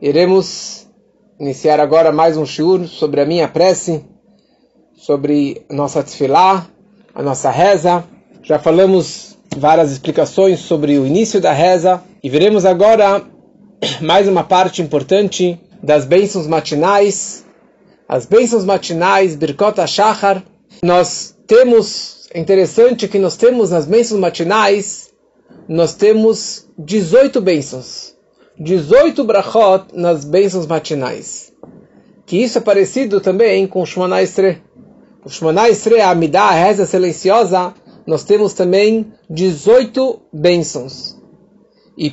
Iremos 0.00 0.86
iniciar 1.40 1.80
agora 1.80 2.12
mais 2.12 2.36
um 2.36 2.46
shiur 2.46 2.86
sobre 2.86 3.20
a 3.20 3.26
minha 3.26 3.48
prece, 3.48 4.04
sobre 4.96 5.66
nossa 5.68 6.04
tefilá, 6.04 6.68
a 7.12 7.20
nossa 7.20 7.50
reza. 7.50 8.04
Já 8.44 8.60
falamos 8.60 9.36
várias 9.56 9.90
explicações 9.90 10.60
sobre 10.60 10.96
o 11.00 11.04
início 11.04 11.40
da 11.40 11.52
reza 11.52 12.00
e 12.22 12.30
veremos 12.30 12.64
agora 12.64 13.24
mais 14.00 14.28
uma 14.28 14.44
parte 14.44 14.80
importante 14.80 15.60
das 15.82 16.04
bênçãos 16.04 16.46
matinais. 16.46 17.44
As 18.08 18.24
bênçãos 18.24 18.64
matinais, 18.64 19.34
Birkot 19.34 19.80
HaShachar, 19.80 20.44
nós 20.80 21.36
temos, 21.44 22.28
é 22.32 22.38
interessante 22.38 23.08
que 23.08 23.18
nós 23.18 23.36
temos 23.36 23.72
nas 23.72 23.84
bênçãos 23.84 24.20
matinais, 24.20 25.10
nós 25.68 25.92
temos 25.94 26.68
18 26.78 27.40
bênçãos. 27.40 28.07
18 28.60 29.22
brachot 29.22 29.84
nas 29.92 30.24
bênçãos 30.24 30.66
matinais. 30.66 31.52
Que 32.26 32.42
isso 32.42 32.58
é 32.58 32.60
parecido 32.60 33.20
também 33.20 33.66
com 33.66 33.82
o 33.82 33.86
Shemana 33.86 34.20
Estre. 34.20 34.60
O 35.24 35.30
Shemana 35.30 35.68
Estre, 35.68 36.00
a 36.00 36.10
Amidah, 36.10 36.48
a 36.48 36.50
reza 36.52 36.84
silenciosa, 36.84 37.72
nós 38.06 38.24
temos 38.24 38.54
também 38.54 39.12
18 39.30 40.20
bênçãos. 40.32 41.16
E 41.96 42.12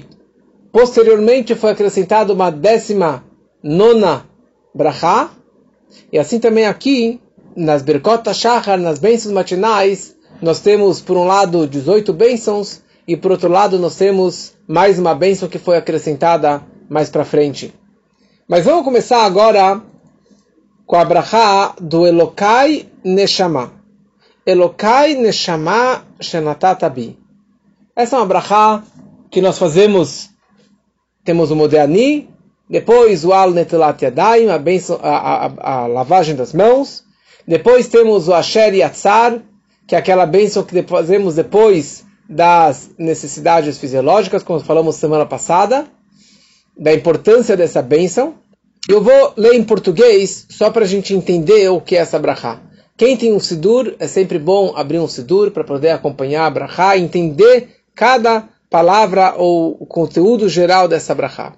posteriormente 0.71 1.55
foi 1.55 1.71
acrescentada 1.71 2.31
uma 2.31 2.51
décima 2.51 3.23
nona 3.63 4.29
brachá. 4.73 5.31
E 6.12 6.20
assim 6.20 6.39
também 6.39 6.67
aqui, 6.67 7.20
nas 7.55 7.81
Berkot 7.81 8.31
Shachar, 8.34 8.79
nas 8.79 8.99
bênçãos 8.99 9.34
matinais, 9.34 10.15
nós 10.41 10.59
temos, 10.59 11.01
por 11.01 11.17
um 11.17 11.25
lado, 11.25 11.65
18 11.67 12.13
bênçãos, 12.13 12.81
e 13.07 13.15
por 13.15 13.31
outro 13.31 13.49
lado 13.49 13.77
nós 13.77 13.95
temos 13.95 14.53
mais 14.67 14.97
uma 14.97 15.13
bênção 15.13 15.47
que 15.47 15.59
foi 15.59 15.77
acrescentada 15.77 16.63
mais 16.89 17.09
para 17.09 17.25
frente. 17.25 17.73
Mas 18.47 18.65
vamos 18.65 18.83
começar 18.83 19.25
agora 19.25 19.81
com 20.85 20.95
a 20.95 21.05
brachá 21.05 21.75
do 21.79 22.05
Elokai 22.05 22.87
Neshama. 23.03 23.73
Elokai 24.45 25.15
Neshama 25.15 26.05
Shenatatabi. 26.20 27.17
Essa 27.95 28.15
é 28.15 28.20
uma 28.20 28.25
brachá 28.25 28.84
que 29.31 29.41
nós 29.41 29.57
fazemos, 29.57 30.29
temos 31.23 31.49
o 31.49 31.55
Modeani, 31.55 32.29
depois 32.69 33.23
o 33.23 33.34
Al 33.34 33.51
Netilat 33.51 34.01
Yadayim, 34.01 34.49
a, 34.49 34.57
benção, 34.57 34.99
a, 35.01 35.45
a, 35.47 35.84
a, 35.84 35.87
lavagem 35.87 36.35
das 36.35 36.53
mãos, 36.53 37.03
depois 37.47 37.87
temos 37.87 38.27
o 38.27 38.34
Asher 38.34 38.73
Yatzar, 38.73 39.40
que 39.87 39.95
é 39.95 39.99
aquela 39.99 40.25
bênção 40.25 40.63
que 40.63 40.81
fazemos 40.84 41.35
depois 41.35 42.03
das 42.27 42.90
necessidades 42.98 43.77
fisiológicas, 43.77 44.43
como 44.43 44.59
falamos 44.59 44.95
semana 44.95 45.26
passada, 45.26 45.85
da 46.77 46.93
importância 46.93 47.55
dessa 47.55 47.81
bênção. 47.81 48.35
Eu 48.87 49.01
vou 49.01 49.34
ler 49.35 49.54
em 49.54 49.63
português, 49.63 50.46
só 50.49 50.70
para 50.70 50.84
a 50.84 50.87
gente 50.87 51.13
entender 51.13 51.70
o 51.70 51.81
que 51.81 51.96
é 51.96 51.99
essa 51.99 52.20
brachá. 52.20 52.62
Quem 52.98 53.18
tem 53.18 53.34
um 53.34 53.40
sidur, 53.40 53.96
é 53.99 54.07
sempre 54.07 54.40
bom 54.40 54.73
abrir 54.76 54.99
um 54.99 55.07
sidur 55.07 55.51
para 55.51 55.63
poder 55.63 55.90
acompanhar 55.90 56.46
a 56.46 56.49
brachá, 56.49 56.98
entender 56.98 57.70
cada 57.93 58.48
palavra 58.70 59.35
ou 59.37 59.76
o 59.79 59.85
conteúdo 59.85 60.48
geral 60.48 60.87
dessa 60.87 61.13
brachá. 61.13 61.53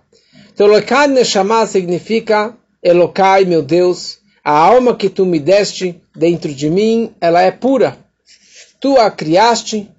Então, 0.54 0.68
Elokai 0.68 1.08
Neshama 1.08 1.66
significa 1.68 2.56
Elokai, 2.82 3.45
meu 3.45 3.62
Deus, 3.62 4.20
a 4.44 4.52
alma 4.52 4.95
que 4.95 5.10
tu 5.10 5.26
me 5.26 5.40
deste 5.40 6.02
dentro 6.16 6.54
de 6.54 6.70
mim, 6.70 7.12
ela 7.20 7.42
é 7.42 7.52
pura. 7.52 7.98
Tu 8.80 8.98
a 8.98 9.12
criaste, 9.12 9.90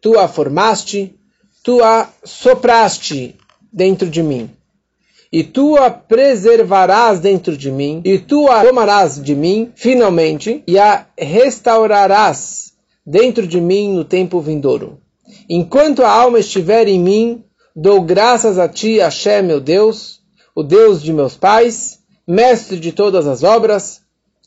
tu 0.00 0.18
a 0.18 0.28
formaste, 0.28 1.14
tu 1.62 1.82
a 1.82 2.08
sopraste 2.24 3.36
dentro 3.72 4.08
de 4.08 4.22
mim. 4.22 4.50
E 5.30 5.44
tu 5.44 5.76
a 5.76 5.90
preservarás 5.90 7.20
dentro 7.20 7.56
de 7.56 7.70
mim, 7.70 8.00
e 8.04 8.18
tu 8.18 8.48
a 8.48 8.64
tomarás 8.64 9.22
de 9.22 9.34
mim, 9.34 9.70
finalmente, 9.74 10.62
e 10.66 10.78
a 10.78 11.06
restaurarás 11.18 12.72
dentro 13.04 13.46
de 13.46 13.60
mim 13.60 13.92
no 13.92 14.04
tempo 14.04 14.40
vindouro. 14.40 14.98
Enquanto 15.48 16.02
a 16.02 16.10
alma 16.10 16.38
estiver 16.38 16.88
em 16.88 16.98
mim, 16.98 17.44
dou 17.76 18.00
graças 18.00 18.58
a 18.58 18.68
ti, 18.68 18.98
Hashem, 18.98 19.42
meu 19.42 19.60
Deus, 19.60 20.20
o 20.54 20.62
Deus 20.62 21.02
de 21.02 21.12
meus 21.12 21.36
pais, 21.36 21.98
mestre 22.26 22.80
de 22.80 22.92
todas 22.92 23.26
as 23.26 23.42
obras, 23.42 24.00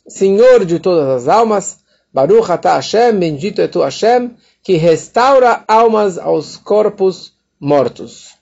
Senhor 0.07 0.65
de 0.65 0.79
todas 0.79 1.07
as 1.07 1.27
almas, 1.27 1.77
Baruch 2.13 2.51
atah 2.51 2.75
Hashem, 2.75 3.17
bendito 3.17 3.61
é 3.61 3.67
tu 3.67 3.81
Hashem, 3.81 4.31
que 4.63 4.77
restaura 4.77 5.63
almas 5.67 6.17
aos 6.17 6.57
corpos 6.57 7.33
mortos. 7.59 8.35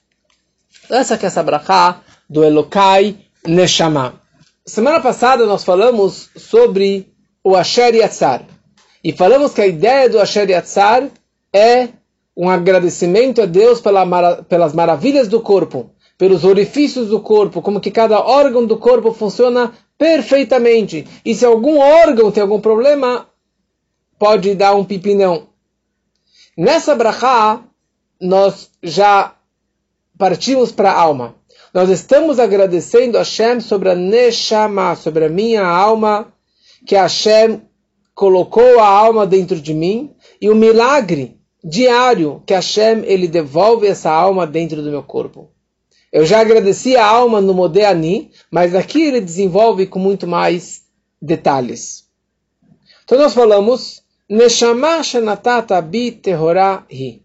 Essa 0.88 1.16
que 1.16 1.24
é 1.24 1.28
essa 1.28 1.42
brachá 1.42 2.00
do 2.28 2.44
Elokai 2.44 3.16
Neshama. 3.46 4.20
Semana 4.64 5.00
passada 5.00 5.46
nós 5.46 5.64
falamos 5.64 6.30
sobre 6.36 7.12
o 7.42 7.56
Asher 7.56 7.94
Yatzar. 7.94 8.44
E 9.02 9.12
falamos 9.12 9.52
que 9.52 9.62
a 9.62 9.66
ideia 9.66 10.08
do 10.08 10.20
Asher 10.20 10.48
Yatzar 10.48 11.08
é 11.52 11.88
um 12.36 12.48
agradecimento 12.48 13.42
a 13.42 13.46
Deus 13.46 13.80
pela, 13.80 14.42
pelas 14.42 14.74
maravilhas 14.74 15.28
do 15.28 15.40
corpo, 15.40 15.90
pelos 16.16 16.44
orifícios 16.44 17.08
do 17.08 17.20
corpo, 17.20 17.62
como 17.62 17.80
que 17.80 17.90
cada 17.90 18.20
órgão 18.20 18.64
do 18.66 18.76
corpo 18.76 19.12
funciona 19.12 19.72
perfeitamente. 19.98 21.06
E 21.24 21.34
se 21.34 21.44
algum 21.44 21.78
órgão 21.78 22.30
tem 22.30 22.42
algum 22.42 22.60
problema, 22.60 23.26
pode 24.18 24.54
dar 24.54 24.74
um 24.74 24.84
pipinão. 24.84 25.49
Nessa 26.56 26.94
brachá, 26.94 27.62
nós 28.20 28.70
já 28.82 29.34
partimos 30.18 30.72
para 30.72 30.90
a 30.92 31.00
alma. 31.00 31.34
Nós 31.72 31.88
estamos 31.88 32.38
agradecendo 32.38 33.16
a 33.16 33.20
Hashem 33.20 33.60
sobre 33.60 33.90
a 33.90 33.94
Neshama, 33.94 34.96
sobre 34.96 35.24
a 35.24 35.28
minha 35.28 35.64
alma, 35.64 36.32
que 36.86 36.96
Hashem 36.96 37.62
colocou 38.14 38.80
a 38.80 38.86
alma 38.86 39.26
dentro 39.26 39.60
de 39.60 39.72
mim, 39.72 40.14
e 40.40 40.50
o 40.50 40.54
milagre 40.54 41.38
diário 41.62 42.42
que 42.44 42.52
Hashem 42.52 43.02
ele 43.04 43.28
devolve 43.28 43.86
essa 43.86 44.10
alma 44.10 44.46
dentro 44.46 44.82
do 44.82 44.90
meu 44.90 45.02
corpo. 45.02 45.50
Eu 46.12 46.26
já 46.26 46.40
agradeci 46.40 46.96
a 46.96 47.06
alma 47.06 47.40
no 47.40 47.54
Modeani, 47.54 48.32
mas 48.50 48.74
aqui 48.74 49.02
ele 49.02 49.20
desenvolve 49.20 49.86
com 49.86 49.98
muito 49.98 50.26
mais 50.26 50.82
detalhes. 51.22 52.08
Então 53.04 53.16
nós 53.16 53.32
falamos 53.32 53.99
Neshama 54.30 55.02
shenatata 55.02 55.82
bi 55.82 56.20
hi. 56.88 57.22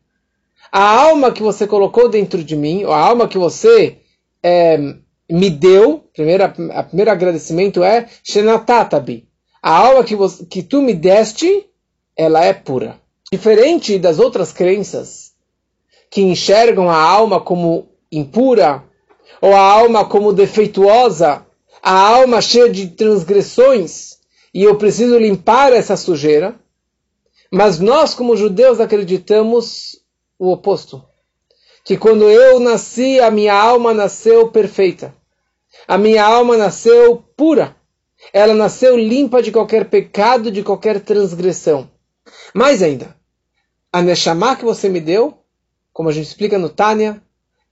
A 0.72 1.02
alma 1.04 1.32
que 1.32 1.44
você 1.44 1.68
colocou 1.68 2.10
dentro 2.10 2.44
de 2.44 2.56
mim, 2.56 2.84
ou 2.84 2.92
a 2.92 2.98
alma 2.98 3.28
que 3.28 3.38
você 3.38 4.00
é, 4.42 4.76
me 5.30 5.52
deu, 5.52 6.04
primeiro, 6.16 6.44
a 6.44 6.84
primeiro 6.84 7.12
agradecimento 7.12 7.84
é 7.84 8.08
shenatata 8.24 9.00
bi. 9.00 9.28
A 9.62 9.78
alma 9.78 10.04
que, 10.04 10.16
você, 10.16 10.46
que 10.46 10.64
tu 10.64 10.82
me 10.82 10.96
deste, 10.96 11.68
ela 12.18 12.44
é 12.44 12.54
pura. 12.54 13.00
Diferente 13.32 14.00
das 14.00 14.18
outras 14.18 14.52
crenças 14.52 15.32
que 16.10 16.22
enxergam 16.22 16.90
a 16.90 16.98
alma 16.98 17.40
como 17.40 17.88
impura, 18.12 18.84
ou 19.42 19.54
a 19.54 19.60
alma 19.60 20.06
como 20.06 20.34
defeituosa, 20.34 21.46
a 21.84 22.00
alma 22.00 22.42
cheia 22.42 22.68
de 22.68 22.88
transgressões, 22.88 24.18
e 24.52 24.64
eu 24.64 24.76
preciso 24.76 25.20
limpar 25.20 25.72
essa 25.72 25.96
sujeira. 25.96 26.56
Mas 27.56 27.80
nós, 27.80 28.14
como 28.14 28.36
judeus, 28.36 28.82
acreditamos 28.82 29.98
o 30.38 30.52
oposto. 30.52 31.02
Que 31.86 31.96
quando 31.96 32.30
eu 32.30 32.60
nasci, 32.60 33.18
a 33.22 33.32
minha 33.32 33.54
alma 33.54 33.94
nasceu 33.94 34.50
perfeita. 34.50 35.16
A 35.88 35.98
minha 35.98 36.22
alma 36.26 36.58
nasceu 36.58 37.24
pura. 37.38 37.74
Ela 38.34 38.54
nasceu 38.54 38.98
limpa 38.98 39.42
de 39.42 39.54
qualquer 39.54 39.86
pecado, 39.86 40.52
de 40.52 40.64
qualquer 40.64 41.00
transgressão. 41.00 41.90
Mais 42.54 42.84
ainda, 42.84 43.16
a 43.90 44.02
Neshama 44.02 44.58
que 44.58 44.66
você 44.66 44.90
me 44.90 45.00
deu, 45.00 45.38
como 45.94 46.10
a 46.10 46.12
gente 46.12 46.28
explica 46.28 46.60
no 46.60 46.68
Tânia, 46.68 47.22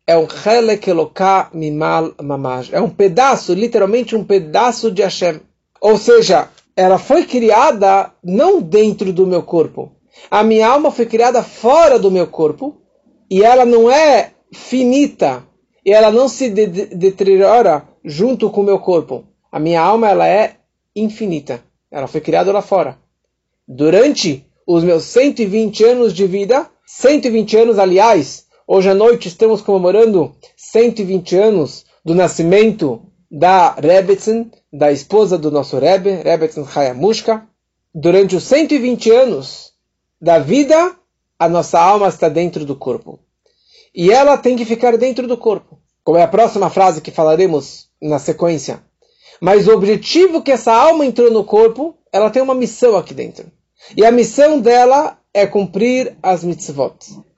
é 0.08 0.18
um 0.18 0.26
Helek 0.46 0.90
Eloká 0.90 1.50
Mimal 1.54 2.14
Mamaj. 2.22 2.70
É 2.72 2.80
um 2.80 2.90
pedaço, 2.90 3.54
literalmente 3.54 4.16
um 4.16 4.24
pedaço 4.24 4.90
de 4.90 5.02
Hashem. 5.02 5.42
Ou 5.82 5.98
seja, 5.98 6.48
ela 6.76 6.98
foi 6.98 7.26
criada 7.26 8.12
não 8.24 8.62
dentro 8.62 9.14
do 9.14 9.28
meu 9.28 9.44
corpo. 9.44 9.92
A 10.30 10.44
minha 10.44 10.68
alma 10.68 10.92
foi 10.92 11.06
criada 11.06 11.44
fora 11.44 12.00
do 12.00 12.12
meu 12.12 12.28
corpo 12.28 12.78
e 13.30 13.44
ela 13.44 13.66
não 13.66 13.90
é 13.90 14.32
finita 14.52 15.44
e 15.86 15.92
ela 15.92 16.12
não 16.12 16.28
se 16.28 16.50
de 16.50 16.68
deteriora 16.68 17.88
junto 18.04 18.50
com 18.50 18.62
o 18.62 18.66
meu 18.66 18.80
corpo. 18.80 19.24
A 19.52 19.60
minha 19.60 19.82
alma 19.82 20.10
ela 20.10 20.28
é 20.28 20.56
infinita. 20.96 21.64
Ela 21.92 22.08
foi 22.08 22.22
criada 22.22 22.52
lá 22.52 22.62
fora. 22.62 22.98
Durante 23.68 24.46
os 24.66 24.84
meus 24.84 25.04
120 25.04 25.84
anos 25.84 26.14
de 26.14 26.26
vida, 26.26 26.68
120 26.86 27.58
anos, 27.58 27.80
aliás, 27.80 28.46
hoje 28.68 28.90
à 28.90 28.94
noite 28.94 29.28
estamos 29.28 29.62
comemorando 29.62 30.36
120 30.58 31.36
anos 31.36 31.86
do 32.04 32.16
nascimento 32.16 33.02
da 33.36 33.74
Rebbetzin, 33.74 34.52
da 34.72 34.92
esposa 34.92 35.40
do 35.40 35.50
nosso 35.50 35.80
Rebbe, 35.80 36.22
Rebbetzin 36.22 36.64
Hayamushka. 36.64 37.48
Durante 37.94 38.36
os 38.36 38.44
120 38.44 39.10
anos 39.10 39.74
da 40.22 40.38
vida, 40.38 40.96
a 41.40 41.50
nossa 41.50 41.80
alma 41.80 42.08
está 42.08 42.30
dentro 42.30 42.64
do 42.64 42.76
corpo. 42.76 43.20
E 43.94 44.12
ela 44.12 44.38
tem 44.38 44.56
que 44.56 44.66
ficar 44.66 44.96
dentro 44.98 45.28
do 45.28 45.36
corpo. 45.36 45.80
Como 46.04 46.18
é 46.18 46.22
a 46.22 46.28
próxima 46.28 46.70
frase 46.70 47.02
que 47.02 47.10
falaremos 47.10 47.88
na 48.00 48.20
sequência. 48.20 48.84
Mas 49.42 49.68
o 49.68 49.74
objetivo 49.74 50.44
que 50.44 50.52
essa 50.52 50.72
alma 50.72 51.04
entrou 51.04 51.32
no 51.32 51.44
corpo, 51.44 51.96
ela 52.12 52.30
tem 52.30 52.42
uma 52.42 52.54
missão 52.54 52.96
aqui 52.96 53.16
dentro. 53.16 53.52
E 53.98 54.06
a 54.06 54.12
missão 54.12 54.60
dela 54.60 55.18
é 55.34 55.48
cumprir 55.48 56.16
as 56.22 56.44
mitzvot. 56.44 56.98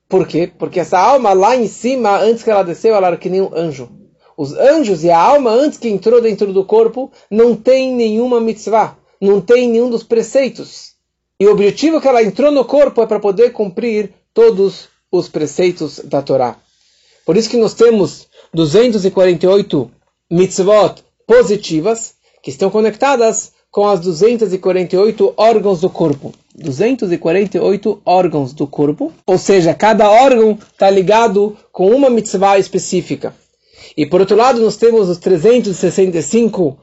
Por 0.09 0.27
quê? 0.27 0.51
Porque 0.59 0.81
essa 0.81 0.99
alma 0.99 1.31
lá 1.31 1.55
em 1.55 1.67
cima, 1.67 2.17
antes 2.17 2.43
que 2.43 2.49
ela 2.51 2.63
desceu, 2.63 2.93
ela 2.93 3.07
era 3.07 3.17
que 3.17 3.29
nem 3.29 3.41
um 3.41 3.55
anjo. 3.55 4.04
Os 4.37 4.53
anjos 4.53 5.03
e 5.03 5.09
a 5.09 5.19
alma, 5.19 5.51
antes 5.51 5.77
que 5.77 5.87
entrou 5.87 6.21
dentro 6.21 6.51
do 6.51 6.65
corpo, 6.65 7.11
não 7.29 7.55
tem 7.55 7.93
nenhuma 7.93 8.41
mitzvah, 8.41 8.97
não 9.19 9.39
tem 9.39 9.69
nenhum 9.69 9.89
dos 9.89 10.03
preceitos. 10.03 10.93
E 11.39 11.47
o 11.47 11.51
objetivo 11.51 12.01
que 12.01 12.07
ela 12.07 12.23
entrou 12.23 12.51
no 12.51 12.65
corpo 12.65 13.01
é 13.01 13.07
para 13.07 13.19
poder 13.19 13.51
cumprir 13.51 14.13
todos 14.33 14.89
os 15.11 15.29
preceitos 15.29 15.99
da 16.03 16.21
Torá. 16.21 16.57
Por 17.25 17.37
isso 17.37 17.49
que 17.49 17.57
nós 17.57 17.73
temos 17.73 18.27
248 18.53 19.91
mitzvot 20.29 21.03
positivas 21.25 22.13
que 22.43 22.49
estão 22.49 22.69
conectadas 22.69 23.53
com 23.71 23.87
as 23.87 23.99
248 23.99 25.33
órgãos 25.35 25.81
do 25.81 25.89
corpo. 25.89 26.33
248 26.55 28.01
órgãos 28.05 28.53
do 28.53 28.65
corpo, 28.65 29.11
ou 29.25 29.37
seja, 29.37 29.73
cada 29.73 30.09
órgão 30.09 30.57
está 30.71 30.89
ligado 30.89 31.57
com 31.71 31.89
uma 31.89 32.09
mitzvah 32.09 32.57
específica. 32.57 33.33
E 33.95 34.05
por 34.05 34.21
outro 34.21 34.35
lado, 34.35 34.61
nós 34.61 34.77
temos 34.77 35.09
os 35.09 35.17
365 35.17 36.77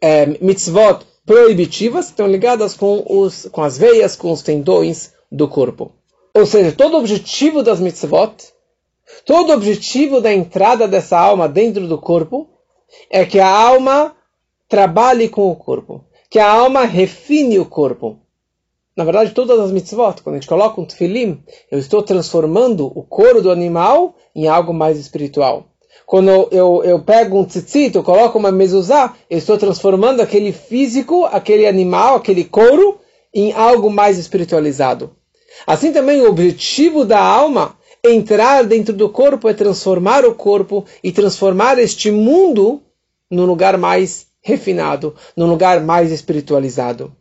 é, 0.00 0.26
mitzvot 0.40 1.04
proibitivas, 1.24 2.06
que 2.06 2.12
estão 2.12 2.26
ligadas 2.26 2.74
com, 2.74 3.04
os, 3.06 3.46
com 3.52 3.62
as 3.62 3.78
veias, 3.78 4.16
com 4.16 4.32
os 4.32 4.42
tendões 4.42 5.12
do 5.30 5.46
corpo. 5.48 5.92
Ou 6.34 6.46
seja, 6.46 6.72
todo 6.72 6.94
o 6.94 6.98
objetivo 6.98 7.62
das 7.62 7.80
mitzvot, 7.80 8.34
todo 9.24 9.50
o 9.50 9.54
objetivo 9.54 10.20
da 10.20 10.32
entrada 10.32 10.88
dessa 10.88 11.18
alma 11.18 11.48
dentro 11.48 11.86
do 11.86 11.98
corpo, 11.98 12.48
é 13.10 13.24
que 13.24 13.38
a 13.38 13.48
alma 13.48 14.16
trabalhe 14.68 15.28
com 15.28 15.50
o 15.50 15.56
corpo, 15.56 16.04
que 16.28 16.38
a 16.38 16.50
alma 16.50 16.84
refine 16.84 17.58
o 17.58 17.66
corpo. 17.66 18.18
Na 18.96 19.04
verdade, 19.04 19.32
todas 19.32 19.58
as 19.58 19.70
mitzvot, 19.70 20.22
quando 20.22 20.34
a 20.34 20.38
gente 20.38 20.48
coloca 20.48 20.80
um 20.80 20.84
tefilim, 20.84 21.42
eu 21.70 21.78
estou 21.78 22.02
transformando 22.02 22.86
o 22.86 23.02
couro 23.02 23.40
do 23.40 23.50
animal 23.50 24.14
em 24.34 24.46
algo 24.48 24.74
mais 24.74 24.98
espiritual. 24.98 25.69
Quando 26.06 26.48
eu, 26.50 26.82
eu, 26.84 27.00
pego 27.00 27.38
um 27.38 27.44
tzitzit, 27.44 27.94
eu 27.94 28.02
coloco 28.02 28.38
uma 28.38 28.50
mezuzá, 28.50 29.14
eu 29.28 29.38
estou 29.38 29.56
transformando 29.56 30.20
aquele 30.20 30.52
físico, 30.52 31.24
aquele 31.26 31.66
animal, 31.66 32.16
aquele 32.16 32.44
couro, 32.44 32.98
em 33.32 33.52
algo 33.52 33.88
mais 33.90 34.18
espiritualizado. 34.18 35.14
Assim 35.66 35.92
também 35.92 36.20
o 36.20 36.28
objetivo 36.28 37.04
da 37.04 37.20
alma 37.20 37.76
entrar 38.04 38.64
dentro 38.64 38.94
do 38.94 39.08
corpo 39.08 39.48
é 39.48 39.54
transformar 39.54 40.24
o 40.24 40.34
corpo 40.34 40.84
e 41.02 41.12
transformar 41.12 41.78
este 41.78 42.10
mundo 42.10 42.82
num 43.30 43.44
lugar 43.44 43.76
mais 43.78 44.26
refinado, 44.42 45.14
num 45.36 45.46
lugar 45.46 45.80
mais 45.80 46.10
espiritualizado. 46.10 47.14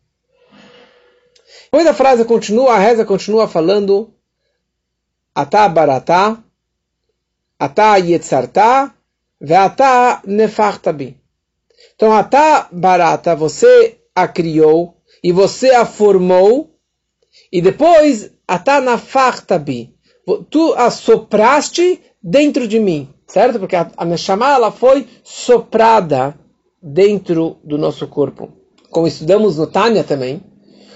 Depois 1.66 1.86
a 1.86 1.94
frase 1.94 2.26
continua, 2.26 2.74
a 2.74 2.80
reza 2.80 3.06
continua 3.06 3.48
falando 3.48 4.12
Atá 5.36 5.70
baratá, 5.70 6.38
Atá 7.60 7.98
yetzartá, 7.98 8.94
ve'atá 9.42 10.22
nefachtabi. 10.26 11.18
Então, 11.96 12.14
Atá 12.14 12.70
barata, 12.72 13.36
você 13.36 14.00
a 14.16 14.28
criou 14.28 14.96
e 15.22 15.34
você 15.34 15.72
a 15.72 15.86
formou, 15.86 16.74
e 17.52 17.62
depois 17.62 18.32
Atá 18.48 18.80
nafachtabi, 18.80 19.94
tu 20.50 20.74
a 20.78 20.90
sopraste 20.90 22.02
dentro 22.24 22.68
de 22.68 22.80
mim, 22.80 23.14
certo? 23.28 23.60
Porque 23.60 23.76
a, 23.76 23.92
a 23.98 24.06
Neshama, 24.06 24.54
ela 24.54 24.72
foi 24.72 25.06
soprada 25.24 26.40
dentro 26.82 27.58
do 27.64 27.78
nosso 27.78 28.08
corpo. 28.08 28.54
Como 28.90 29.08
estudamos 29.08 29.58
no 29.58 29.68
Tânia 29.68 30.04
também, 30.04 30.42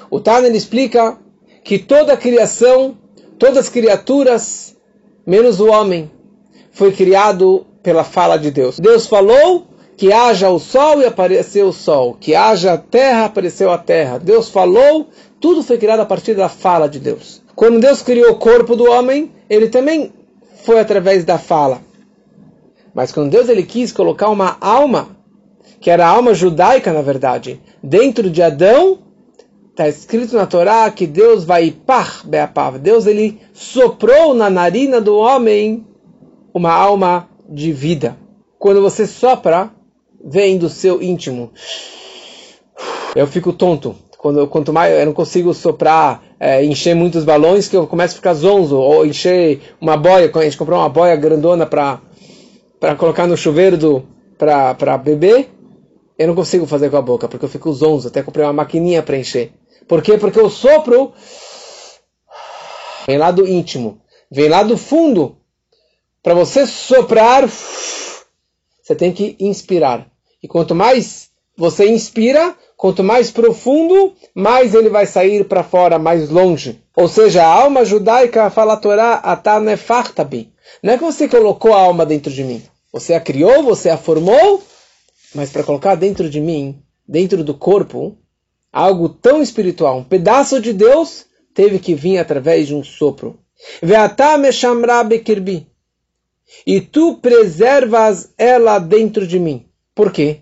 o 0.09 0.19
Tânia 0.19 0.49
explica 0.49 1.17
que 1.63 1.77
toda 1.77 2.13
a 2.13 2.17
criação, 2.17 2.97
todas 3.37 3.57
as 3.57 3.69
criaturas, 3.69 4.75
menos 5.25 5.59
o 5.59 5.67
homem, 5.67 6.11
foi 6.73 6.91
criado 6.91 7.65
pela 7.81 8.03
fala 8.03 8.37
de 8.37 8.51
Deus. 8.51 8.79
Deus 8.79 9.07
falou 9.07 9.67
que 9.95 10.11
haja 10.11 10.49
o 10.49 10.59
sol 10.59 10.99
e 10.99 11.05
apareceu 11.05 11.67
o 11.67 11.73
sol, 11.73 12.17
que 12.19 12.35
haja 12.35 12.73
a 12.73 12.77
terra, 12.77 13.25
apareceu 13.25 13.71
a 13.71 13.77
terra. 13.77 14.17
Deus 14.17 14.49
falou, 14.49 15.07
tudo 15.39 15.63
foi 15.63 15.77
criado 15.77 16.01
a 16.01 16.05
partir 16.05 16.33
da 16.33 16.49
fala 16.49 16.89
de 16.89 16.99
Deus. 16.99 17.41
Quando 17.55 17.79
Deus 17.79 18.01
criou 18.01 18.31
o 18.31 18.37
corpo 18.37 18.75
do 18.75 18.89
homem, 18.89 19.31
ele 19.49 19.69
também 19.69 20.11
foi 20.65 20.79
através 20.79 21.23
da 21.23 21.37
fala. 21.37 21.79
Mas 22.93 23.11
quando 23.11 23.29
Deus 23.29 23.47
ele 23.49 23.63
quis 23.63 23.91
colocar 23.91 24.29
uma 24.29 24.57
alma 24.59 25.15
que 25.79 25.89
era 25.89 26.05
a 26.05 26.09
alma 26.09 26.33
judaica, 26.33 26.91
na 26.91 27.01
verdade, 27.01 27.61
dentro 27.83 28.29
de 28.29 28.41
Adão, 28.41 28.99
está 29.69 29.87
escrito 29.87 30.35
na 30.35 30.45
Torá 30.45 30.89
que 30.89 31.05
Deus 31.05 31.43
vai 31.43 31.71
par 31.71 32.21
beapav. 32.25 32.79
Deus 32.79 33.05
ele 33.05 33.39
soprou 33.53 34.33
na 34.33 34.49
narina 34.49 35.01
do 35.01 35.17
homem 35.17 35.85
uma 36.53 36.71
alma 36.71 37.29
de 37.49 37.71
vida. 37.71 38.17
Quando 38.59 38.81
você 38.81 39.07
sopra, 39.07 39.71
vem 40.23 40.57
do 40.57 40.69
seu 40.69 41.01
íntimo. 41.01 41.51
Eu 43.15 43.27
fico 43.27 43.51
tonto. 43.51 43.95
Quando, 44.17 44.47
quanto 44.47 44.71
mais 44.71 44.97
eu 44.97 45.05
não 45.05 45.13
consigo 45.13 45.53
soprar, 45.53 46.23
é, 46.39 46.63
encher 46.63 46.95
muitos 46.95 47.25
balões, 47.25 47.67
que 47.67 47.75
eu 47.75 47.85
começo 47.85 48.13
a 48.13 48.17
ficar 48.17 48.33
zonzo. 48.33 48.77
Ou 48.77 49.05
encher 49.05 49.61
uma 49.81 49.97
boia, 49.97 50.31
a 50.33 50.43
gente 50.43 50.57
comprou 50.57 50.79
uma 50.79 50.89
boia 50.89 51.15
grandona 51.15 51.65
para 51.65 51.99
colocar 52.97 53.27
no 53.27 53.35
chuveiro 53.35 53.77
do 53.77 54.13
para 54.37 54.97
beber, 54.97 55.49
eu 56.17 56.27
não 56.27 56.35
consigo 56.35 56.65
fazer 56.65 56.89
com 56.89 56.97
a 56.97 57.01
boca, 57.01 57.27
porque 57.27 57.45
eu 57.45 57.49
fico 57.49 57.71
zonzo. 57.71 58.07
Até 58.07 58.21
comprei 58.21 58.45
uma 58.45 58.53
maquininha 58.53 59.01
para 59.01 59.17
encher. 59.17 59.53
Por 59.87 60.01
quê? 60.01 60.17
Porque 60.17 60.39
o 60.39 60.49
sopro 60.49 61.13
vem 63.07 63.17
lá 63.17 63.31
do 63.31 63.47
íntimo, 63.47 64.01
vem 64.31 64.49
lá 64.49 64.63
do 64.63 64.77
fundo. 64.77 65.37
Para 66.23 66.33
você 66.33 66.65
soprar, 66.65 67.45
você 67.47 68.95
tem 68.95 69.11
que 69.11 69.35
inspirar. 69.41 70.07
E 70.41 70.47
quanto 70.47 70.73
mais 70.73 71.29
você 71.57 71.89
inspira, 71.89 72.55
quanto 72.77 73.03
mais 73.03 73.29
profundo, 73.29 74.13
mais 74.33 74.73
ele 74.73 74.89
vai 74.89 75.05
sair 75.05 75.43
para 75.43 75.63
fora, 75.63 75.99
mais 75.99 76.29
longe. 76.29 76.81
Ou 76.95 77.09
seja, 77.09 77.43
a 77.43 77.63
alma 77.63 77.83
judaica 77.83 78.49
fala 78.49 78.73
a 78.73 78.77
Torá, 78.77 79.15
atanefartabi. 79.15 80.49
Não 80.81 80.93
é 80.93 80.97
que 80.97 81.03
você 81.03 81.27
colocou 81.27 81.73
a 81.73 81.81
alma 81.81 82.05
dentro 82.05 82.31
de 82.31 82.43
mim. 82.43 82.63
Você 82.93 83.13
a 83.13 83.19
criou, 83.19 83.61
você 83.61 83.89
a 83.89 83.97
formou, 83.97 84.63
mas 85.35 85.49
para 85.49 85.63
colocar 85.63 85.95
dentro 85.95 86.29
de 86.29 86.39
mim, 86.39 86.81
dentro 87.05 87.43
do 87.43 87.53
corpo, 87.53 88.17
algo 88.71 89.09
tão 89.09 89.41
espiritual, 89.41 89.97
um 89.97 90.03
pedaço 90.03 90.61
de 90.61 90.71
Deus, 90.71 91.25
teve 91.53 91.79
que 91.79 91.93
vir 91.93 92.17
através 92.17 92.67
de 92.67 92.75
um 92.75 92.83
sopro. 92.83 93.37
E 96.65 96.81
tu 96.81 97.17
preservas 97.17 98.33
ela 98.37 98.79
dentro 98.79 99.25
de 99.25 99.39
mim. 99.39 99.65
Por 99.95 100.11
quê? 100.11 100.41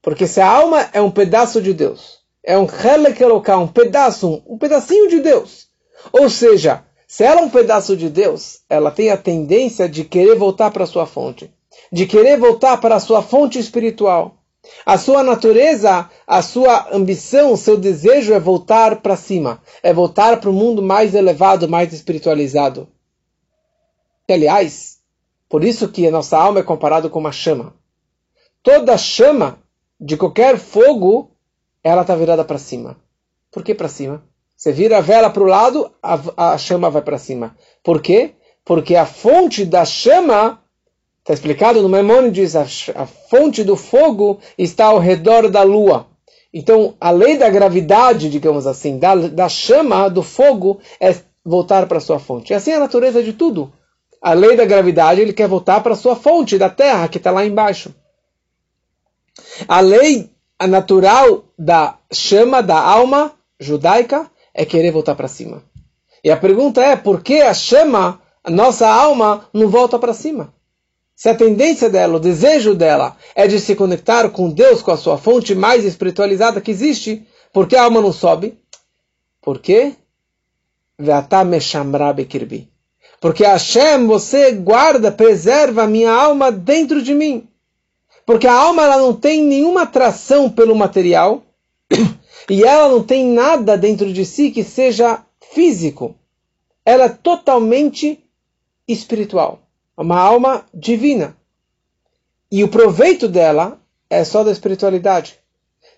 Porque 0.00 0.26
se 0.26 0.40
a 0.40 0.48
alma 0.48 0.88
é 0.92 1.00
um 1.00 1.10
pedaço 1.10 1.60
de 1.60 1.72
Deus, 1.72 2.20
é 2.42 2.58
um 2.58 2.66
local, 3.28 3.62
um 3.62 3.68
pedaço, 3.68 4.42
um 4.46 4.58
pedacinho 4.58 5.08
de 5.08 5.20
Deus. 5.20 5.68
Ou 6.12 6.28
seja, 6.28 6.84
se 7.06 7.24
ela 7.24 7.40
é 7.40 7.44
um 7.44 7.50
pedaço 7.50 7.96
de 7.96 8.08
Deus, 8.08 8.60
ela 8.68 8.90
tem 8.90 9.10
a 9.10 9.16
tendência 9.16 9.88
de 9.88 10.04
querer 10.04 10.34
voltar 10.34 10.70
para 10.70 10.86
sua 10.86 11.06
fonte 11.06 11.50
de 11.90 12.06
querer 12.06 12.38
voltar 12.38 12.78
para 12.78 12.96
a 12.96 13.00
sua 13.00 13.22
fonte 13.22 13.58
espiritual. 13.58 14.38
A 14.84 14.96
sua 14.96 15.22
natureza, 15.22 16.08
a 16.26 16.42
sua 16.42 16.88
ambição, 16.90 17.52
o 17.52 17.56
seu 17.56 17.76
desejo 17.76 18.32
é 18.32 18.40
voltar 18.40 19.02
para 19.02 19.14
cima, 19.14 19.62
é 19.82 19.92
voltar 19.92 20.40
para 20.40 20.48
o 20.48 20.54
mundo 20.54 20.82
mais 20.82 21.14
elevado, 21.14 21.68
mais 21.68 21.92
espiritualizado. 21.92 22.88
E, 24.26 24.32
aliás, 24.32 24.93
por 25.54 25.62
isso 25.62 25.86
que 25.86 26.04
a 26.04 26.10
nossa 26.10 26.36
alma 26.36 26.58
é 26.58 26.62
comparada 26.64 27.08
com 27.08 27.20
uma 27.20 27.30
chama. 27.30 27.74
Toda 28.60 28.98
chama 28.98 29.60
de 30.00 30.16
qualquer 30.16 30.58
fogo, 30.58 31.30
ela 31.80 32.02
está 32.02 32.16
virada 32.16 32.44
para 32.44 32.58
cima. 32.58 32.96
Por 33.52 33.62
que 33.62 33.72
para 33.72 33.86
cima? 33.86 34.24
Você 34.56 34.72
vira 34.72 34.98
a 34.98 35.00
vela 35.00 35.30
para 35.30 35.44
o 35.44 35.46
lado, 35.46 35.92
a, 36.02 36.54
a 36.54 36.58
chama 36.58 36.90
vai 36.90 37.02
para 37.02 37.18
cima. 37.18 37.56
Por 37.84 38.02
quê? 38.02 38.34
Porque 38.64 38.96
a 38.96 39.06
fonte 39.06 39.64
da 39.64 39.84
chama 39.84 40.60
Está 41.20 41.32
explicado 41.32 41.80
no 41.80 41.88
Maimonides, 41.88 42.56
a, 42.56 42.62
a 42.96 43.06
fonte 43.06 43.62
do 43.62 43.76
fogo 43.76 44.40
está 44.58 44.86
ao 44.86 44.98
redor 44.98 45.48
da 45.48 45.62
lua. 45.62 46.08
Então, 46.52 46.96
a 47.00 47.12
lei 47.12 47.38
da 47.38 47.48
gravidade, 47.48 48.28
digamos 48.28 48.66
assim, 48.66 48.98
da, 48.98 49.14
da 49.14 49.48
chama, 49.48 50.10
do 50.10 50.24
fogo, 50.24 50.80
é 50.98 51.14
voltar 51.44 51.86
para 51.86 52.00
sua 52.00 52.18
fonte. 52.18 52.52
E 52.52 52.54
assim 52.54 52.72
é 52.72 52.74
a 52.74 52.80
natureza 52.80 53.22
de 53.22 53.32
tudo. 53.32 53.72
A 54.24 54.32
lei 54.32 54.56
da 54.56 54.64
gravidade, 54.64 55.20
ele 55.20 55.32
quer 55.34 55.46
voltar 55.46 55.82
para 55.82 55.94
sua 55.94 56.16
fonte, 56.16 56.56
da 56.56 56.70
terra, 56.70 57.08
que 57.08 57.18
está 57.18 57.30
lá 57.30 57.44
embaixo. 57.44 57.94
A 59.68 59.80
lei 59.80 60.30
natural 60.66 61.44
da 61.58 61.98
chama, 62.10 62.62
da 62.62 62.80
alma 62.80 63.32
judaica, 63.60 64.30
é 64.54 64.64
querer 64.64 64.90
voltar 64.92 65.14
para 65.14 65.28
cima. 65.28 65.62
E 66.22 66.30
a 66.30 66.36
pergunta 66.38 66.80
é, 66.80 66.96
por 66.96 67.22
que 67.22 67.42
a 67.42 67.52
chama, 67.52 68.22
a 68.42 68.50
nossa 68.50 68.88
alma, 68.88 69.46
não 69.52 69.68
volta 69.68 69.98
para 69.98 70.14
cima? 70.14 70.54
se 71.16 71.28
a 71.28 71.34
tendência 71.34 71.88
dela, 71.88 72.16
o 72.16 72.20
desejo 72.20 72.74
dela 72.74 73.16
é 73.34 73.46
de 73.46 73.60
se 73.60 73.76
conectar 73.76 74.28
com 74.30 74.50
Deus, 74.50 74.82
com 74.82 74.90
a 74.90 74.96
sua 74.96 75.16
fonte 75.16 75.54
mais 75.54 75.84
espiritualizada 75.84 76.60
que 76.60 76.70
existe, 76.70 77.26
por 77.52 77.68
que 77.68 77.76
a 77.76 77.84
alma 77.84 78.00
não 78.00 78.12
sobe? 78.12 78.58
Por 79.40 79.60
quê? 79.60 79.94
Porque 83.24 83.42
Hashem, 83.42 84.06
você 84.06 84.52
guarda, 84.52 85.10
preserva 85.10 85.84
a 85.84 85.86
minha 85.86 86.12
alma 86.12 86.52
dentro 86.52 87.02
de 87.02 87.14
mim. 87.14 87.48
Porque 88.26 88.46
a 88.46 88.52
alma 88.52 88.82
ela 88.82 88.98
não 88.98 89.14
tem 89.14 89.42
nenhuma 89.42 89.84
atração 89.84 90.50
pelo 90.50 90.76
material 90.76 91.42
e 92.50 92.62
ela 92.62 92.90
não 92.90 93.02
tem 93.02 93.24
nada 93.24 93.78
dentro 93.78 94.12
de 94.12 94.26
si 94.26 94.50
que 94.50 94.62
seja 94.62 95.24
físico. 95.54 96.14
Ela 96.84 97.04
é 97.04 97.08
totalmente 97.08 98.22
espiritual 98.86 99.62
uma 99.96 100.20
alma 100.20 100.66
divina. 100.74 101.34
E 102.52 102.62
o 102.62 102.68
proveito 102.68 103.26
dela 103.26 103.80
é 104.10 104.22
só 104.22 104.44
da 104.44 104.52
espiritualidade. 104.52 105.38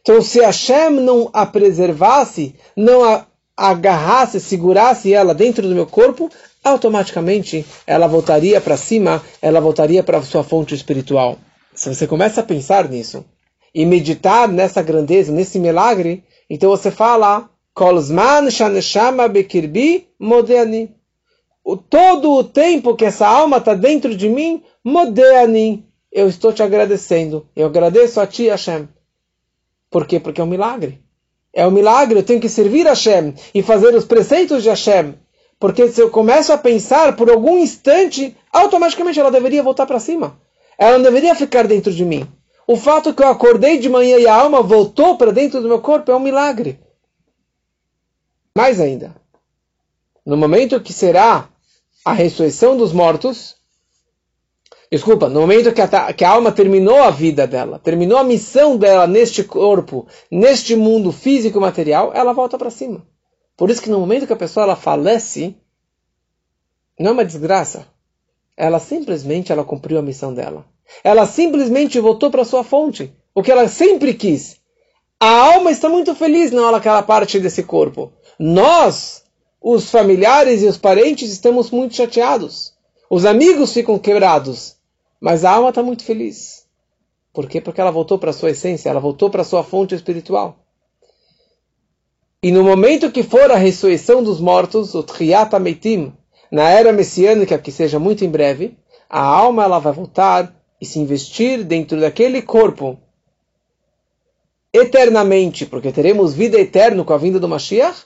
Então, 0.01 0.23
se 0.23 0.39
Hashem 0.39 0.91
não 0.91 1.29
a 1.33 1.45
preservasse, 1.45 2.55
não 2.77 3.03
a 3.03 3.27
agarrasse, 3.57 4.39
segurasse 4.39 5.13
ela 5.13 5.35
dentro 5.35 5.67
do 5.67 5.75
meu 5.75 5.87
corpo, 5.87 6.31
automaticamente 6.67 7.65
ela 7.87 8.07
voltaria 8.07 8.61
para 8.61 8.77
cima, 8.77 9.23
ela 9.41 9.61
voltaria 9.61 10.03
para 10.03 10.23
sua 10.23 10.43
fonte 10.43 10.75
espiritual. 10.75 11.39
Se 11.75 11.95
você 11.95 12.07
começa 12.07 12.41
a 12.41 12.45
pensar 12.45 12.89
nisso 12.89 13.25
e 13.75 13.85
meditar 13.85 14.49
nessa 14.49 14.83
grandeza, 14.83 15.33
nesse 15.33 15.59
milagre, 15.59 16.25
então 16.49 16.71
você 16.71 16.91
fala, 16.91 17.49
Kolzman 17.75 18.49
Modeani 20.19 20.97
o, 21.67 21.77
todo 21.77 22.33
o 22.33 22.45
tempo 22.45 22.95
que 22.95 23.05
essa 23.05 23.27
alma 23.27 23.57
está 23.57 23.75
dentro 23.75 24.17
de 24.17 24.29
mim, 24.29 24.63
Modeani, 24.85 25.85
eu 26.13 26.29
estou 26.29 26.53
te 26.53 26.63
agradecendo. 26.63 27.49
Eu 27.57 27.67
agradeço 27.67 28.21
a 28.21 28.27
ti, 28.27 28.47
Hashem. 28.47 28.89
Por 29.91 30.07
quê? 30.07 30.21
Porque 30.21 30.41
é 30.41 30.45
um 30.45 30.47
milagre. 30.47 31.01
É 31.53 31.67
um 31.67 31.73
milagre, 31.73 32.21
eu 32.21 32.23
tenho 32.23 32.41
que 32.41 32.49
servir 32.49 32.87
Hashem 32.87 33.35
e 33.53 33.63
fazer 33.65 33.97
os 33.97 34.05
preceitos 34.05 34.63
de 34.63 34.69
Hashem. 34.69 35.15
Porque 35.59 35.89
se 35.89 36.01
eu 36.01 36.11
começo 36.11 36.53
a 36.53 36.59
pensar 36.59 37.17
por 37.17 37.31
algum 37.31 37.57
instante, 37.57 38.37
automaticamente 38.53 39.19
ela 39.19 39.31
deveria 39.31 39.63
voltar 39.63 39.87
para 39.87 39.99
cima. 39.99 40.39
Ela 40.79 40.99
não 40.99 41.05
deveria 41.05 41.35
ficar 41.35 41.67
dentro 41.67 41.93
de 41.93 42.05
mim. 42.05 42.29
O 42.67 42.77
fato 42.77 43.15
que 43.15 43.23
eu 43.23 43.29
acordei 43.29 43.79
de 43.79 43.89
manhã 43.89 44.19
e 44.19 44.27
a 44.27 44.35
alma 44.35 44.61
voltou 44.61 45.17
para 45.17 45.33
dentro 45.33 45.63
do 45.63 45.69
meu 45.69 45.81
corpo 45.81 46.11
é 46.11 46.17
um 46.17 46.21
milagre. 46.21 46.81
Mais 48.57 48.81
ainda, 48.81 49.15
no 50.25 50.37
momento 50.37 50.81
que 50.81 50.93
será 50.93 51.49
a 52.05 52.13
ressurreição 52.13 52.77
dos 52.77 52.93
mortos, 52.93 53.57
desculpa, 54.91 55.29
no 55.29 55.41
momento 55.41 55.73
que 55.73 55.81
a, 55.81 56.13
que 56.13 56.25
a, 56.25 56.31
alma 56.31 56.51
terminou 56.51 57.03
a 57.03 57.11
vida 57.11 57.47
dela, 57.47 57.79
terminou 57.79 58.19
a 58.19 58.25
missão 58.25 58.77
dela 58.77 59.07
neste 59.07 59.45
corpo, 59.45 60.07
neste 60.31 60.75
mundo 60.75 61.13
físico 61.13 61.59
e 61.59 61.61
material, 61.61 62.13
ela 62.15 62.33
volta 62.33 62.59
para 62.59 62.71
cima. 62.71 63.07
Por 63.57 63.71
isso 63.71 63.81
que 63.81 63.91
no 63.91 63.99
momento 63.99 64.27
que 64.27 64.33
a 64.33 64.37
pessoa 64.37 64.65
ela 64.65 64.77
falece, 64.77 65.57
não 66.99 67.11
é 67.11 67.13
uma 67.13 67.25
desgraça. 67.25 67.87
Ela 68.57 68.79
simplesmente 68.79 69.53
ela 69.53 69.65
cumpriu 69.65 69.99
a 69.99 70.03
missão 70.03 70.33
dela. 70.35 70.67
Ela 71.03 71.27
simplesmente 71.27 71.99
voltou 71.99 72.31
para 72.31 72.45
sua 72.45 72.63
fonte, 72.63 73.13
o 73.35 73.43
que 73.43 73.51
ela 73.51 73.69
sempre 73.69 74.15
quis. 74.15 74.61
A 75.19 75.55
alma 75.55 75.71
está 75.71 75.89
muito 75.89 76.15
feliz 76.15 76.51
na 76.53 76.67
hora 76.67 76.81
que 76.81 76.89
ela 76.89 77.03
parte 77.03 77.41
desse 77.41 77.63
corpo. 77.63 78.13
Nós 78.39 79.25
os 79.61 79.91
familiares 79.91 80.63
e 80.63 80.67
os 80.67 80.77
parentes 80.77 81.31
estamos 81.31 81.71
muito 81.71 81.97
chateados. 81.97 82.75
Os 83.11 83.25
amigos 83.25 83.73
ficam 83.73 83.99
quebrados. 83.99 84.77
Mas 85.21 85.45
a 85.45 85.53
alma 85.53 85.71
está 85.71 85.83
muito 85.83 86.05
feliz. 86.05 86.67
Por 87.33 87.49
quê? 87.49 87.61
Porque 87.61 87.81
ela 87.81 87.91
voltou 87.91 88.19
para 88.19 88.33
sua 88.33 88.51
essência, 88.51 88.89
ela 88.89 89.01
voltou 89.01 89.29
para 89.29 89.45
sua 89.45 89.65
fonte 89.65 89.95
espiritual. 89.95 90.66
E 92.47 92.53
no 92.53 92.63
momento 92.63 93.11
que 93.11 93.25
for 93.25 93.51
a 93.51 93.57
ressurreição 93.57 94.23
dos 94.23 94.39
mortos, 94.39 94.95
o 94.95 95.03
Triat 95.03 95.59
Meitim, 95.59 96.13
na 96.49 96.71
era 96.71 96.93
messiânica, 96.93 97.59
que 97.59 97.73
seja 97.73 97.99
muito 97.99 98.25
em 98.25 98.31
breve, 98.31 98.79
a 99.11 99.21
alma 99.21 99.65
ela 99.65 99.81
vai 99.81 99.93
voltar 99.93 100.55
e 100.81 100.87
se 100.87 101.01
investir 101.01 101.65
dentro 101.65 102.01
daquele 102.01 102.41
corpo 102.41 103.01
eternamente, 104.73 105.67
porque 105.67 105.91
teremos 105.91 106.35
vida 106.35 106.57
eterna 106.57 107.03
com 107.03 107.13
a 107.13 107.19
vinda 107.19 107.41
do 107.41 107.49
Mashiach, 107.49 108.05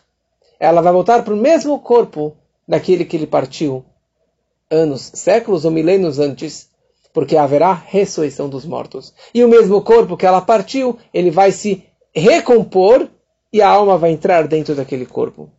ela 0.58 0.80
vai 0.80 0.94
voltar 0.94 1.22
para 1.22 1.34
o 1.34 1.36
mesmo 1.36 1.78
corpo 1.78 2.34
daquele 2.66 3.04
que 3.04 3.18
ele 3.18 3.26
partiu 3.26 3.84
anos, 4.70 5.10
séculos 5.16 5.66
ou 5.66 5.70
milênios 5.70 6.18
antes, 6.18 6.70
porque 7.12 7.36
haverá 7.36 7.74
ressurreição 7.74 8.48
dos 8.48 8.64
mortos. 8.64 9.12
E 9.34 9.44
o 9.44 9.48
mesmo 9.50 9.82
corpo 9.82 10.16
que 10.16 10.24
ela 10.24 10.40
partiu, 10.40 10.96
ele 11.12 11.30
vai 11.30 11.52
se 11.52 11.84
recompor 12.14 13.06
e 13.52 13.60
a 13.60 13.68
alma 13.68 13.98
vai 13.98 14.12
entrar 14.12 14.46
dentro 14.46 14.74
daquele 14.74 15.06
corpo. 15.06 15.50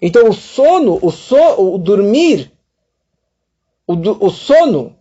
Então 0.00 0.28
o 0.28 0.32
sono, 0.32 0.98
o, 1.00 1.10
so, 1.10 1.74
o 1.74 1.78
dormir, 1.78 2.52
o, 3.86 3.94
o 4.26 4.30
sono 4.30 4.96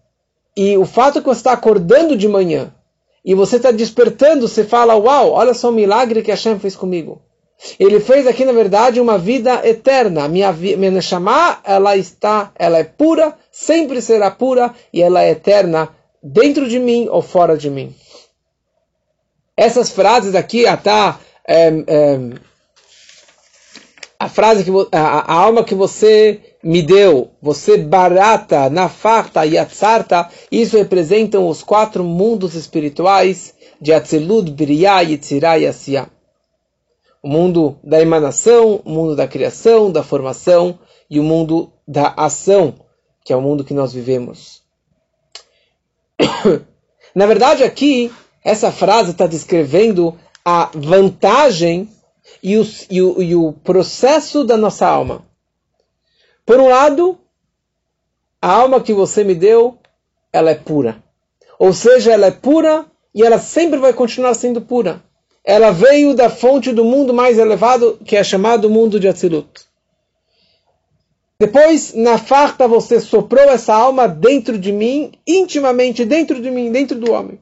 e 0.55 0.77
o 0.77 0.85
fato 0.85 1.19
que 1.19 1.27
você 1.27 1.39
está 1.39 1.53
acordando 1.53 2.17
de 2.17 2.27
manhã 2.27 2.73
e 3.25 3.33
você 3.33 3.55
está 3.55 3.71
despertando, 3.71 4.47
você 4.47 4.63
fala, 4.63 4.95
uau, 4.95 5.31
olha 5.31 5.53
só 5.53 5.69
o 5.69 5.73
milagre 5.73 6.21
que 6.21 6.31
Hashem 6.31 6.59
fez 6.59 6.75
comigo. 6.75 7.21
Ele 7.79 7.99
fez 7.99 8.27
aqui, 8.27 8.43
na 8.43 8.51
verdade, 8.51 8.99
uma 8.99 9.17
vida 9.17 9.65
eterna. 9.65 10.27
Minha, 10.27 10.51
minha 10.51 10.91
Neshama, 10.91 11.59
ela 11.63 11.95
está, 11.95 12.51
ela 12.55 12.77
é 12.77 12.83
pura, 12.83 13.37
sempre 13.49 14.01
será 14.01 14.29
pura, 14.29 14.73
e 14.91 15.01
ela 15.01 15.23
é 15.23 15.31
eterna 15.31 15.89
dentro 16.21 16.67
de 16.67 16.77
mim 16.79 17.07
ou 17.09 17.21
fora 17.21 17.57
de 17.57 17.69
mim. 17.69 17.95
Essas 19.55 19.91
frases 19.91 20.35
aqui, 20.35 20.65
tá, 20.83 21.19
é, 21.47 21.67
é, 21.67 22.19
a 24.19 24.29
frase 24.29 24.63
que 24.63 24.71
a, 24.91 24.99
a, 24.99 25.33
alma 25.33 25.63
que 25.63 25.75
você 25.75 26.55
me 26.63 26.81
deu, 26.81 27.31
você 27.41 27.77
barata, 27.77 28.69
nafarta 28.69 29.45
e 29.45 29.57
atzarta, 29.57 30.29
isso 30.51 30.77
representam 30.77 31.47
os 31.47 31.61
quatro 31.61 32.03
mundos 32.03 32.55
espirituais 32.55 33.53
de 33.81 33.91
Atzelud, 33.91 34.51
Biriah, 34.51 35.01
Yitzirah 35.01 35.59
e 35.59 35.67
Asiyah 35.67 36.09
o 37.23 37.29
mundo 37.29 37.79
da 37.81 38.01
emanação, 38.01 38.81
o 38.83 38.89
mundo 38.89 39.15
da 39.15 39.25
criação, 39.25 39.89
da 39.89 40.03
formação 40.03 40.77
e 41.09 41.21
o 41.21 41.23
mundo 41.23 41.71
da 41.87 42.13
ação, 42.17 42.75
que 43.23 43.31
é 43.31 43.35
o 43.35 43.41
mundo 43.41 43.63
que 43.63 43.73
nós 43.73 43.93
vivemos. 43.93 44.61
Na 47.15 47.25
verdade, 47.25 47.63
aqui, 47.63 48.11
essa 48.43 48.73
frase 48.73 49.11
está 49.11 49.25
descrevendo 49.25 50.19
a 50.45 50.69
vantagem 50.73 51.89
e 52.41 52.57
o, 52.57 52.65
e, 52.89 53.01
o, 53.01 53.21
e 53.21 53.35
o 53.35 53.53
processo 53.53 54.43
da 54.43 54.57
nossa 54.57 54.87
alma. 54.87 55.25
Por 56.45 56.59
um 56.59 56.67
lado, 56.67 57.17
a 58.41 58.51
alma 58.51 58.81
que 58.81 58.93
você 58.93 59.23
me 59.23 59.35
deu, 59.35 59.77
ela 60.31 60.51
é 60.51 60.55
pura. 60.55 61.01
Ou 61.57 61.73
seja, 61.73 62.11
ela 62.11 62.27
é 62.27 62.31
pura 62.31 62.85
e 63.13 63.23
ela 63.23 63.39
sempre 63.39 63.79
vai 63.79 63.93
continuar 63.93 64.33
sendo 64.33 64.61
pura 64.61 65.01
ela 65.43 65.71
veio 65.71 66.13
da 66.13 66.29
fonte 66.29 66.71
do 66.71 66.85
mundo 66.85 67.13
mais 67.13 67.37
elevado, 67.37 67.99
que 68.05 68.15
é 68.15 68.23
chamado 68.23 68.69
mundo 68.69 68.99
de 68.99 69.07
Atzilut. 69.07 69.65
Depois, 71.37 71.93
na 71.93 72.17
farta, 72.17 72.67
você 72.67 73.01
soprou 73.01 73.43
essa 73.43 73.73
alma 73.73 74.07
dentro 74.07 74.57
de 74.57 74.71
mim, 74.71 75.11
intimamente 75.27 76.05
dentro 76.05 76.41
de 76.41 76.49
mim, 76.49 76.71
dentro 76.71 76.97
do 76.97 77.11
homem. 77.11 77.39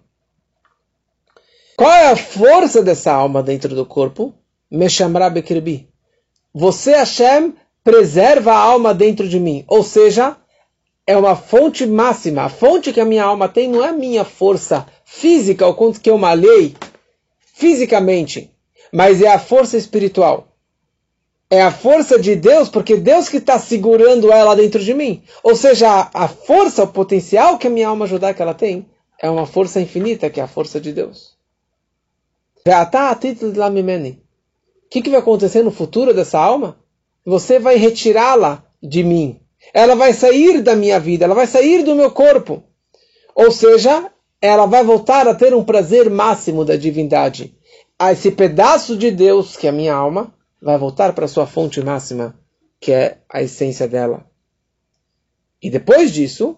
Qual 1.82 1.92
é 1.92 2.10
a 2.10 2.16
força 2.16 2.84
dessa 2.84 3.12
alma 3.12 3.42
dentro 3.42 3.74
do 3.74 3.84
corpo? 3.84 4.36
Meshamra 4.70 5.32
Bekirbi. 5.32 5.90
Você, 6.54 6.92
Hashem, 6.92 7.56
preserva 7.84 8.52
a 8.52 8.60
alma 8.60 8.94
dentro 8.94 9.28
de 9.28 9.40
mim. 9.40 9.66
Ou 9.68 9.82
seja, 9.82 10.38
é 11.08 11.18
uma 11.18 11.36
fonte 11.36 11.88
máxima. 11.88 12.44
A 12.44 12.50
fonte 12.50 12.94
que 12.94 13.00
a 13.00 13.06
minha 13.06 13.24
alma 13.24 13.50
tem 13.50 13.68
não 13.68 13.84
é 13.84 13.88
a 13.88 13.94
minha 13.94 14.24
força 14.24 14.86
física, 15.04 15.66
o 15.66 15.74
quanto 15.74 16.00
que 16.00 16.12
eu 16.12 16.20
malhei, 16.20 16.76
fisicamente, 17.56 18.52
mas 18.94 19.20
é 19.20 19.30
a 19.30 19.40
força 19.40 19.76
espiritual. 19.76 20.50
É 21.50 21.64
a 21.64 21.72
força 21.72 22.20
de 22.20 22.36
Deus, 22.36 22.70
porque 22.70 22.96
Deus 22.96 23.28
que 23.28 23.38
está 23.38 23.58
segurando 23.58 24.32
ela 24.32 24.56
dentro 24.56 24.84
de 24.84 24.94
mim. 24.94 25.24
Ou 25.42 25.56
seja, 25.56 26.12
a 26.14 26.28
força, 26.28 26.84
o 26.84 26.88
potencial 26.88 27.58
que 27.58 27.66
a 27.66 27.72
minha 27.72 27.88
alma 27.88 28.06
judaica 28.06 28.44
ela 28.44 28.54
tem, 28.54 28.86
é 29.20 29.28
uma 29.28 29.48
força 29.48 29.82
infinita, 29.82 30.30
que 30.30 30.40
é 30.40 30.44
a 30.44 30.48
força 30.48 30.80
de 30.80 30.94
Deus. 30.94 31.41
O 34.86 34.90
que, 34.90 35.02
que 35.02 35.10
vai 35.10 35.20
acontecer 35.20 35.64
no 35.64 35.72
futuro 35.72 36.14
dessa 36.14 36.40
alma? 36.40 36.78
Você 37.26 37.60
vai 37.60 37.76
retirá-la 37.78 38.64
de 38.82 39.04
mim. 39.04 39.40
Ela 39.74 39.96
vai 39.96 40.14
sair 40.14 40.62
da 40.62 40.76
minha 40.76 41.00
vida, 41.00 41.26
ela 41.26 41.36
vai 41.36 41.48
sair 41.48 41.84
do 41.84 41.96
meu 41.96 42.12
corpo. 42.12 42.64
Ou 43.36 43.52
seja, 43.52 44.12
ela 44.42 44.66
vai 44.66 44.84
voltar 44.84 45.28
a 45.28 45.36
ter 45.36 45.54
um 45.54 45.64
prazer 45.64 46.10
máximo 46.10 46.66
da 46.66 46.76
divindade. 46.76 47.56
A 47.98 48.12
esse 48.12 48.32
pedaço 48.32 48.98
de 48.98 49.12
Deus, 49.12 49.56
que 49.56 49.68
é 49.68 49.70
a 49.70 49.74
minha 49.74 49.94
alma, 49.94 50.34
vai 50.62 50.78
voltar 50.78 51.14
para 51.14 51.28
sua 51.28 51.46
fonte 51.46 51.82
máxima, 51.82 52.36
que 52.80 52.92
é 52.92 53.20
a 53.30 53.42
essência 53.42 53.88
dela. 53.88 54.26
E 55.62 55.70
depois 55.70 56.12
disso, 56.12 56.58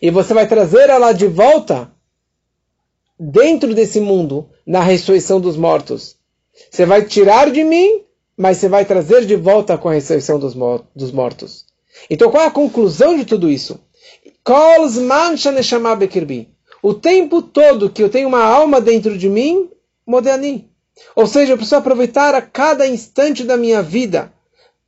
E 0.00 0.10
você 0.10 0.34
vai 0.34 0.46
trazer 0.46 0.88
ela 0.88 1.12
de 1.12 1.26
volta 1.26 1.90
dentro 3.18 3.74
desse 3.74 4.00
mundo 4.00 4.48
na 4.66 4.80
ressurreição 4.80 5.40
dos 5.40 5.56
mortos. 5.56 6.16
Você 6.70 6.86
vai 6.86 7.04
tirar 7.04 7.50
de 7.50 7.64
mim, 7.64 8.02
mas 8.36 8.58
você 8.58 8.68
vai 8.68 8.84
trazer 8.84 9.24
de 9.26 9.36
volta 9.36 9.78
com 9.78 9.88
a 9.88 9.94
ressurreição 9.94 10.38
dos, 10.38 10.54
mortos. 11.12 11.66
Então 12.08 12.30
qual 12.30 12.44
é 12.44 12.46
a 12.46 12.50
conclusão 12.50 13.16
de 13.16 13.24
tudo 13.24 13.50
isso? 13.50 13.80
O 16.82 16.94
tempo 16.94 17.40
todo 17.40 17.90
que 17.90 18.02
eu 18.02 18.08
tenho 18.08 18.28
uma 18.28 18.44
alma 18.44 18.80
dentro 18.80 19.16
de 19.16 19.28
mim, 19.28 19.70
moderni. 20.06 20.70
Ou 21.16 21.26
seja, 21.26 21.52
eu 21.52 21.56
preciso 21.56 21.76
aproveitar 21.76 22.34
a 22.34 22.42
cada 22.42 22.86
instante 22.86 23.42
da 23.42 23.56
minha 23.56 23.82
vida 23.82 24.32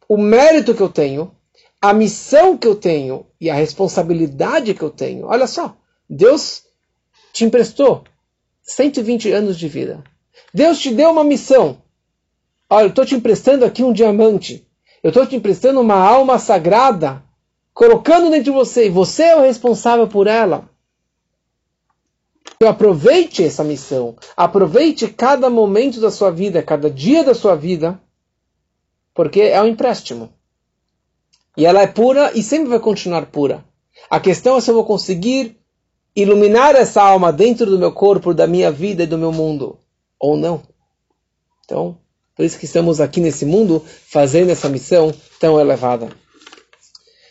o 0.08 0.16
mérito 0.16 0.74
que 0.74 0.80
eu 0.80 0.88
tenho, 0.88 1.32
a 1.80 1.92
missão 1.92 2.56
que 2.56 2.66
eu 2.66 2.74
tenho 2.74 3.26
e 3.40 3.50
a 3.50 3.54
responsabilidade 3.54 4.74
que 4.74 4.82
eu 4.82 4.90
tenho. 4.90 5.26
Olha 5.26 5.46
só, 5.46 5.76
Deus 6.08 6.64
te 7.32 7.44
emprestou 7.44 8.04
120 8.62 9.30
anos 9.32 9.58
de 9.58 9.68
vida. 9.68 10.02
Deus 10.52 10.78
te 10.78 10.90
deu 10.90 11.10
uma 11.10 11.24
missão. 11.24 11.82
Olha, 12.68 12.84
eu 12.84 12.88
estou 12.88 13.04
te 13.04 13.14
emprestando 13.14 13.64
aqui 13.64 13.84
um 13.84 13.92
diamante. 13.92 14.66
Eu 15.02 15.08
estou 15.08 15.26
te 15.26 15.36
emprestando 15.36 15.80
uma 15.80 15.96
alma 15.96 16.38
sagrada, 16.38 17.22
colocando 17.72 18.30
dentro 18.30 18.44
de 18.44 18.50
você, 18.50 18.86
e 18.86 18.90
você 18.90 19.24
é 19.24 19.36
o 19.36 19.42
responsável 19.42 20.08
por 20.08 20.26
ela. 20.26 20.68
Então 22.56 22.68
aproveite 22.68 23.44
essa 23.44 23.62
missão, 23.62 24.16
aproveite 24.34 25.08
cada 25.08 25.50
momento 25.50 26.00
da 26.00 26.10
sua 26.10 26.30
vida, 26.30 26.62
cada 26.62 26.90
dia 26.90 27.22
da 27.22 27.34
sua 27.34 27.54
vida, 27.54 28.00
porque 29.12 29.42
é 29.42 29.60
um 29.60 29.66
empréstimo. 29.66 30.32
E 31.56 31.64
ela 31.64 31.82
é 31.82 31.86
pura 31.86 32.32
e 32.34 32.42
sempre 32.42 32.68
vai 32.68 32.80
continuar 32.80 33.26
pura. 33.26 33.64
A 34.10 34.20
questão 34.20 34.56
é 34.56 34.60
se 34.60 34.70
eu 34.70 34.74
vou 34.74 34.84
conseguir 34.84 35.58
iluminar 36.14 36.74
essa 36.74 37.02
alma 37.02 37.32
dentro 37.32 37.66
do 37.66 37.78
meu 37.78 37.92
corpo, 37.92 38.34
da 38.34 38.46
minha 38.46 38.70
vida 38.70 39.02
e 39.02 39.06
do 39.06 39.18
meu 39.18 39.32
mundo, 39.32 39.78
ou 40.18 40.36
não. 40.36 40.62
Então, 41.64 41.98
por 42.34 42.44
isso 42.44 42.58
que 42.58 42.64
estamos 42.64 43.00
aqui 43.00 43.20
nesse 43.20 43.44
mundo 43.44 43.84
fazendo 44.08 44.50
essa 44.50 44.68
missão 44.68 45.12
tão 45.40 45.58
elevada. 45.58 46.08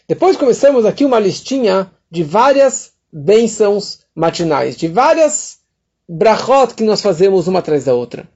Depois 0.08 0.38
começamos 0.38 0.86
aqui 0.86 1.04
uma 1.04 1.20
listinha 1.20 1.92
de 2.12 2.24
várias 2.24 2.94
bênçãos 3.12 4.00
matinais, 4.14 4.76
de 4.76 4.88
várias 4.88 5.60
brachot 6.08 6.76
que 6.76 6.84
nós 6.84 7.02
fazemos 7.02 7.48
uma 7.48 7.60
atrás 7.60 7.86
da 7.86 7.94
outra. 7.94 8.30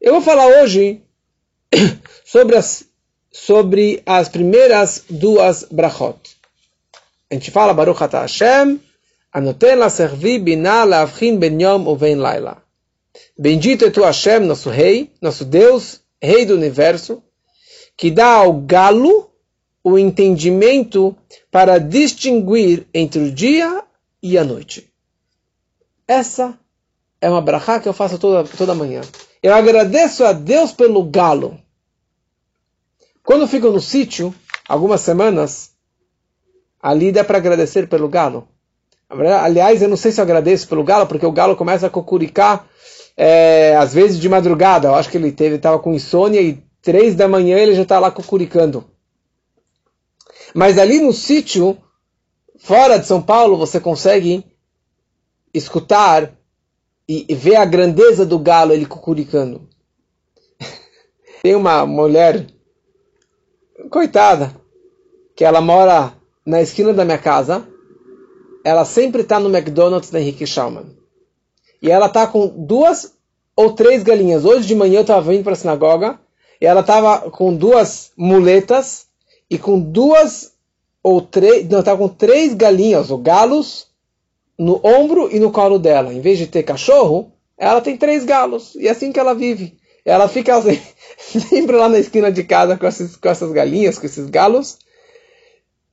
Eu 0.00 0.12
vou 0.12 0.22
falar 0.22 0.46
hoje 0.62 1.02
sobre 2.24 2.56
as, 2.56 2.84
sobre 3.32 4.02
as 4.04 4.28
primeiras 4.28 5.04
duas 5.08 5.66
brachot. 5.70 6.36
A 7.30 7.34
gente 7.34 7.50
fala 7.50 7.72
Baruch 7.72 8.02
Ata 8.02 8.20
Hashem, 8.20 8.78
Anoten 9.32 9.78
la 9.78 9.88
servi 9.88 10.38
binah 10.38 10.84
laavchin 10.84 11.38
ben 11.38 11.58
yom 11.58 11.88
uven 11.88 12.20
laila. 12.20 12.62
Bendito 13.38 13.86
é 13.86 13.90
tu 13.90 14.02
Hashem, 14.02 14.40
nosso 14.40 14.68
rei, 14.68 15.10
nosso 15.22 15.44
Deus, 15.44 16.00
rei 16.20 16.44
do 16.44 16.54
universo, 16.54 17.22
que 17.96 18.10
dá 18.10 18.26
ao 18.26 18.52
galo 18.52 19.30
o 19.82 19.98
entendimento 19.98 21.16
para 21.50 21.78
distinguir 21.78 22.86
entre 22.92 23.22
o 23.22 23.32
dia 23.32 23.82
e 24.22 24.36
a 24.36 24.44
noite. 24.44 24.92
Essa 26.06 26.58
é 27.20 27.30
uma 27.30 27.40
brachá 27.40 27.80
que 27.80 27.88
eu 27.88 27.94
faço 27.94 28.18
toda, 28.18 28.46
toda 28.56 28.74
manhã. 28.74 29.00
Eu 29.42 29.54
agradeço 29.54 30.24
a 30.24 30.32
Deus 30.32 30.72
pelo 30.72 31.02
galo. 31.04 31.58
Quando 33.24 33.46
fico 33.46 33.70
no 33.70 33.80
sítio, 33.80 34.34
algumas 34.68 35.00
semanas, 35.00 35.70
ali 36.80 37.12
dá 37.12 37.22
para 37.22 37.38
agradecer 37.38 37.88
pelo 37.88 38.08
galo. 38.08 38.48
Aliás, 39.08 39.82
eu 39.82 39.88
não 39.88 39.96
sei 39.96 40.10
se 40.10 40.20
eu 40.20 40.24
agradeço 40.24 40.66
pelo 40.66 40.82
galo, 40.82 41.06
porque 41.06 41.26
o 41.26 41.32
galo 41.32 41.54
começa 41.54 41.86
a 41.86 41.90
cocuricar 41.90 42.66
é, 43.16 43.76
às 43.76 43.92
vezes 43.92 44.18
de 44.18 44.28
madrugada. 44.28 44.88
Eu 44.88 44.94
acho 44.94 45.10
que 45.10 45.16
ele 45.16 45.30
teve, 45.30 45.56
estava 45.56 45.78
com 45.78 45.94
insônia 45.94 46.40
e 46.40 46.62
três 46.80 47.14
da 47.14 47.28
manhã 47.28 47.58
ele 47.58 47.74
já 47.74 47.82
está 47.82 47.98
lá 47.98 48.10
cocuricando. 48.10 48.84
Mas 50.54 50.78
ali 50.78 51.00
no 51.00 51.12
sítio, 51.12 51.76
fora 52.58 52.98
de 52.98 53.06
São 53.06 53.22
Paulo, 53.22 53.56
você 53.56 53.78
consegue 53.78 54.44
escutar 55.54 56.32
e 57.08 57.34
ver 57.34 57.56
a 57.56 57.64
grandeza 57.64 58.24
do 58.24 58.38
galo 58.38 58.72
ele 58.72 58.86
cucuricando. 58.86 59.68
Tem 61.42 61.54
uma 61.54 61.84
mulher, 61.84 62.46
coitada, 63.92 64.56
que 65.36 65.44
ela 65.44 65.60
mora 65.60 66.14
na 66.44 66.62
esquina 66.62 66.92
da 66.92 67.04
minha 67.04 67.18
casa. 67.18 67.68
Ela 68.64 68.84
sempre 68.84 69.20
está 69.22 69.38
no 69.38 69.54
McDonald's 69.54 70.10
da 70.10 70.20
Henrique 70.20 70.46
Schaumann. 70.46 70.96
E 71.80 71.90
ela 71.90 72.06
está 72.06 72.26
com 72.26 72.48
duas 72.48 73.12
ou 73.54 73.72
três 73.72 74.02
galinhas. 74.02 74.44
Hoje 74.44 74.66
de 74.66 74.74
manhã 74.74 74.98
eu 74.98 75.02
estava 75.02 75.30
vindo 75.30 75.44
para 75.44 75.52
a 75.52 75.56
sinagoga 75.56 76.18
e 76.60 76.66
ela 76.66 76.80
estava 76.80 77.30
com 77.30 77.54
duas 77.54 78.12
muletas 78.16 79.06
e 79.50 79.58
com 79.58 79.78
duas 79.78 80.52
ou 81.02 81.20
três, 81.20 81.68
não, 81.68 81.80
estava 81.80 81.98
com 81.98 82.08
três 82.08 82.54
galinhas 82.54 83.10
ou 83.10 83.18
galos 83.18 83.88
no 84.56 84.80
ombro 84.84 85.28
e 85.34 85.38
no 85.40 85.50
colo 85.50 85.78
dela. 85.78 86.14
Em 86.14 86.20
vez 86.20 86.38
de 86.38 86.46
ter 86.46 86.62
cachorro, 86.62 87.32
ela 87.58 87.80
tem 87.80 87.96
três 87.96 88.24
galos. 88.24 88.74
E 88.76 88.86
é 88.86 88.90
assim 88.90 89.12
que 89.12 89.20
ela 89.20 89.34
vive. 89.34 89.76
Ela 90.04 90.28
fica 90.28 90.56
assim, 90.56 90.80
sempre 91.18 91.76
lá 91.76 91.88
na 91.88 91.98
esquina 91.98 92.30
de 92.30 92.42
casa 92.42 92.76
com, 92.76 92.86
esses, 92.86 93.16
com 93.16 93.28
essas 93.28 93.52
galinhas, 93.52 93.98
com 93.98 94.06
esses 94.06 94.28
galos. 94.28 94.78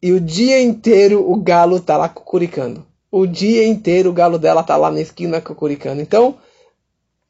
E 0.02 0.12
o 0.12 0.19
dia 0.19 0.62
inteiro 0.62 1.30
o 1.30 1.36
galo 1.36 1.78
está 1.78 1.98
lá 1.98 2.10
cucuricando. 2.10 2.86
O 3.12 3.26
dia 3.26 3.67
inteiro 3.67 4.10
o 4.10 4.13
galo 4.13 4.38
dela 4.38 4.62
está 4.62 4.78
lá 4.78 4.89
na 4.91 5.02
esquina 5.02 5.41
cucuricando. 5.41 6.02
Então, 6.02 6.38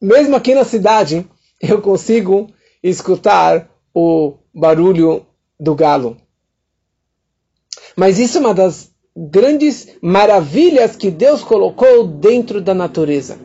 mesmo 0.01 0.35
aqui 0.35 0.53
na 0.53 0.63
cidade, 0.63 1.25
eu 1.61 1.81
consigo 1.81 2.49
escutar 2.81 3.69
o 3.93 4.35
barulho 4.53 5.25
do 5.59 5.75
galo. 5.75 6.17
Mas 7.95 8.19
isso 8.19 8.37
é 8.37 8.41
uma 8.41 8.53
das 8.53 8.91
grandes 9.15 9.89
maravilhas 10.01 10.95
que 10.95 11.11
Deus 11.11 11.43
colocou 11.43 12.07
dentro 12.07 12.61
da 12.61 12.73
natureza. 12.73 13.37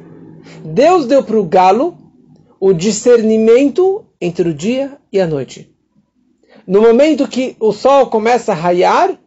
Deus 0.64 1.06
deu 1.06 1.24
para 1.24 1.38
o 1.38 1.44
galo 1.44 2.03
o 2.66 2.72
discernimento 2.72 4.06
entre 4.18 4.48
o 4.48 4.54
dia 4.54 4.96
e 5.12 5.20
a 5.20 5.26
noite. 5.26 5.70
No 6.66 6.80
momento 6.80 7.28
que 7.28 7.54
o 7.60 7.74
sol 7.74 8.06
começa 8.06 8.52
a 8.52 8.54
raiar, 8.54 9.20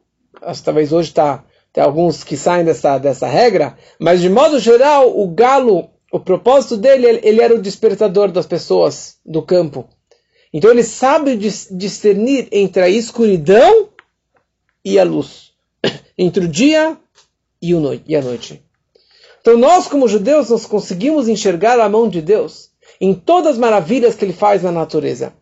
talvez 0.65 0.91
hoje 0.91 1.13
tá, 1.13 1.45
tem 1.71 1.83
alguns 1.83 2.23
que 2.23 2.35
saem 2.35 2.65
dessa, 2.65 2.97
dessa 2.97 3.27
regra, 3.27 3.77
mas 3.99 4.21
de 4.21 4.27
modo 4.27 4.57
geral, 4.57 5.15
o 5.15 5.27
galo, 5.27 5.87
o 6.11 6.19
propósito 6.19 6.77
dele, 6.77 7.19
ele 7.21 7.39
era 7.39 7.53
o 7.53 7.61
despertador 7.61 8.31
das 8.31 8.47
pessoas 8.47 9.19
do 9.23 9.43
campo. 9.43 9.87
Então 10.51 10.71
ele 10.71 10.81
sabe 10.81 11.37
discernir 11.37 12.47
entre 12.51 12.81
a 12.81 12.89
escuridão 12.89 13.89
e 14.83 14.97
a 14.97 15.03
luz 15.03 15.51
entre 16.17 16.45
o 16.45 16.47
dia 16.47 16.97
e, 17.61 17.71
a 18.15 18.21
noite. 18.23 18.63
Então 19.41 19.55
nós, 19.59 19.85
como 19.85 20.07
judeus, 20.07 20.49
nós 20.49 20.65
conseguimos 20.65 21.27
enxergar 21.27 21.79
a 21.79 21.87
mão 21.87 22.09
de 22.09 22.19
Deus 22.19 22.75
em 22.99 23.13
todas 23.13 23.53
as 23.53 23.57
maravilhas 23.57 24.15
que 24.15 24.25
Ele 24.25 24.33
faz 24.33 24.63
na 24.63 24.71
natureza. 24.71 25.33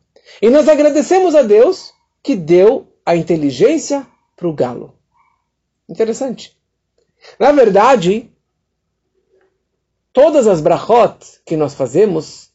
E 0.42 0.50
nós 0.50 0.68
agradecemos 0.68 1.36
a 1.36 1.42
Deus 1.42 1.94
que 2.24 2.36
deu 2.36 2.88
a 3.06 3.16
inteligência 3.16 4.06
para 4.36 4.48
o 4.48 4.54
galo. 4.54 4.94
Interessante. 5.88 6.58
Na 7.40 7.52
verdade, 7.52 8.30
todas 10.12 10.48
as 10.48 10.62
brachot 10.62 11.18
que 11.46 11.56
nós 11.56 11.74
fazemos, 11.74 12.50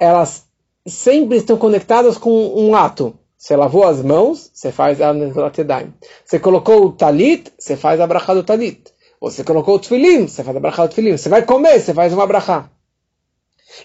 elas 0.00 0.46
sempre 0.86 1.36
estão 1.36 1.56
conectadas 1.56 2.16
com 2.16 2.30
um 2.54 2.74
ato. 2.74 3.18
Você 3.36 3.56
lavou 3.56 3.84
as 3.84 4.00
mãos, 4.02 4.50
você 4.54 4.70
faz 4.70 5.00
a 5.00 5.12
Nezilat 5.12 5.56
Você 6.24 6.38
colocou 6.38 6.86
o 6.86 6.92
talit, 6.92 7.52
você 7.58 7.76
faz 7.76 8.00
a 8.00 8.06
brachá 8.06 8.34
do 8.34 8.44
talit. 8.44 8.92
Você 9.20 9.42
colocou 9.42 9.76
o 9.76 9.78
tefilim, 9.78 10.26
você 10.26 10.44
faz 10.44 10.56
a 10.56 10.60
brachá 10.60 10.86
do 10.86 10.90
tefilim. 10.90 11.16
Você 11.16 11.28
vai 11.28 11.44
comer, 11.44 11.80
você 11.80 11.92
faz 11.92 12.12
uma 12.12 12.26
brachá. 12.26 12.70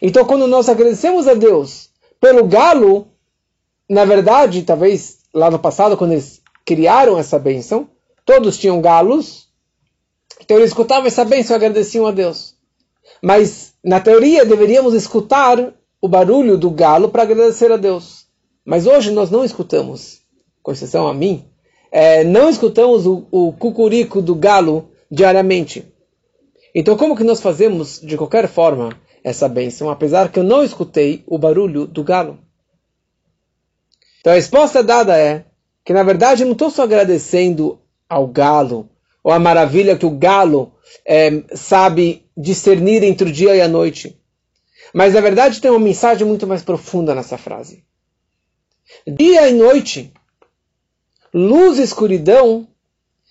Então, 0.02 0.26
quando 0.26 0.48
nós 0.48 0.70
agradecemos 0.70 1.28
a 1.28 1.34
Deus 1.34 1.90
pelo 2.20 2.46
galo, 2.46 3.08
na 3.90 4.06
verdade, 4.06 4.64
talvez 4.64 5.20
lá 5.34 5.50
no 5.50 5.60
passado, 5.60 5.98
quando 5.98 6.14
eles 6.14 6.42
criaram 6.66 7.18
essa 7.18 7.40
bênção, 7.40 7.90
todos 8.26 8.58
tinham 8.58 8.82
galos, 8.82 9.48
então 10.42 10.58
eles 10.58 10.72
escutavam 10.72 11.08
essa 11.08 11.24
bênção 11.24 11.56
e 11.56 11.58
agradeciam 11.58 12.06
a 12.06 12.12
Deus. 12.12 12.56
Mas, 13.22 13.74
na 13.84 14.00
teoria, 14.00 14.46
deveríamos 14.46 14.94
escutar 14.94 15.74
o 16.02 16.08
barulho 16.08 16.58
do 16.58 16.70
galo 16.70 17.10
para 17.10 17.24
agradecer 17.24 17.72
a 17.72 17.78
Deus. 17.78 18.28
Mas 18.66 18.86
hoje 18.86 19.12
nós 19.12 19.32
não 19.32 19.46
escutamos, 19.46 20.22
com 20.62 20.72
exceção 20.72 21.08
a 21.08 21.14
mim, 21.14 21.46
é, 21.92 22.24
não 22.24 22.50
escutamos 22.50 23.08
o, 23.08 23.26
o 23.32 23.54
cucurico 23.54 24.22
do 24.22 24.36
galo 24.36 24.90
diariamente. 25.10 25.86
Então 26.76 26.98
como 26.98 27.16
que 27.16 27.24
nós 27.24 27.42
fazemos, 27.42 28.00
de 28.02 28.18
qualquer 28.18 28.48
forma, 28.48 28.90
essa 29.24 29.48
bênção, 29.48 29.90
apesar 29.90 30.32
que 30.32 30.40
eu 30.40 30.44
não 30.44 30.64
escutei 30.64 31.24
o 31.28 31.38
barulho 31.38 31.86
do 31.86 32.04
galo? 32.04 32.40
Então 34.20 34.34
a 34.34 34.36
resposta 34.36 34.84
dada 34.84 35.18
é 35.18 35.46
que 35.84 35.94
na 35.94 36.04
verdade 36.04 36.44
eu 36.44 36.46
não 36.46 36.54
estou 36.54 36.70
só 36.70 36.84
agradecendo 36.84 37.80
ao 38.10 38.28
galo, 38.28 38.90
ou 39.24 39.32
a 39.32 39.40
maravilha 39.40 39.98
que 39.98 40.06
o 40.06 40.12
galo 40.12 40.74
é, 41.06 41.44
sabe 41.56 42.26
discernir 42.36 43.04
entre 43.04 43.30
o 43.30 43.32
dia 43.32 43.56
e 43.56 43.62
a 43.62 43.68
noite. 43.68 44.18
Mas 44.94 45.14
na 45.14 45.22
verdade 45.22 45.62
tem 45.62 45.72
uma 45.72 45.80
mensagem 45.80 46.26
muito 46.26 46.48
mais 46.48 46.62
profunda 46.62 47.14
nessa 47.14 47.38
frase. 47.38 47.84
Dia 49.06 49.50
e 49.50 49.54
noite, 49.54 50.14
luz 51.34 51.78
e 51.78 51.84
escuridão 51.84 52.68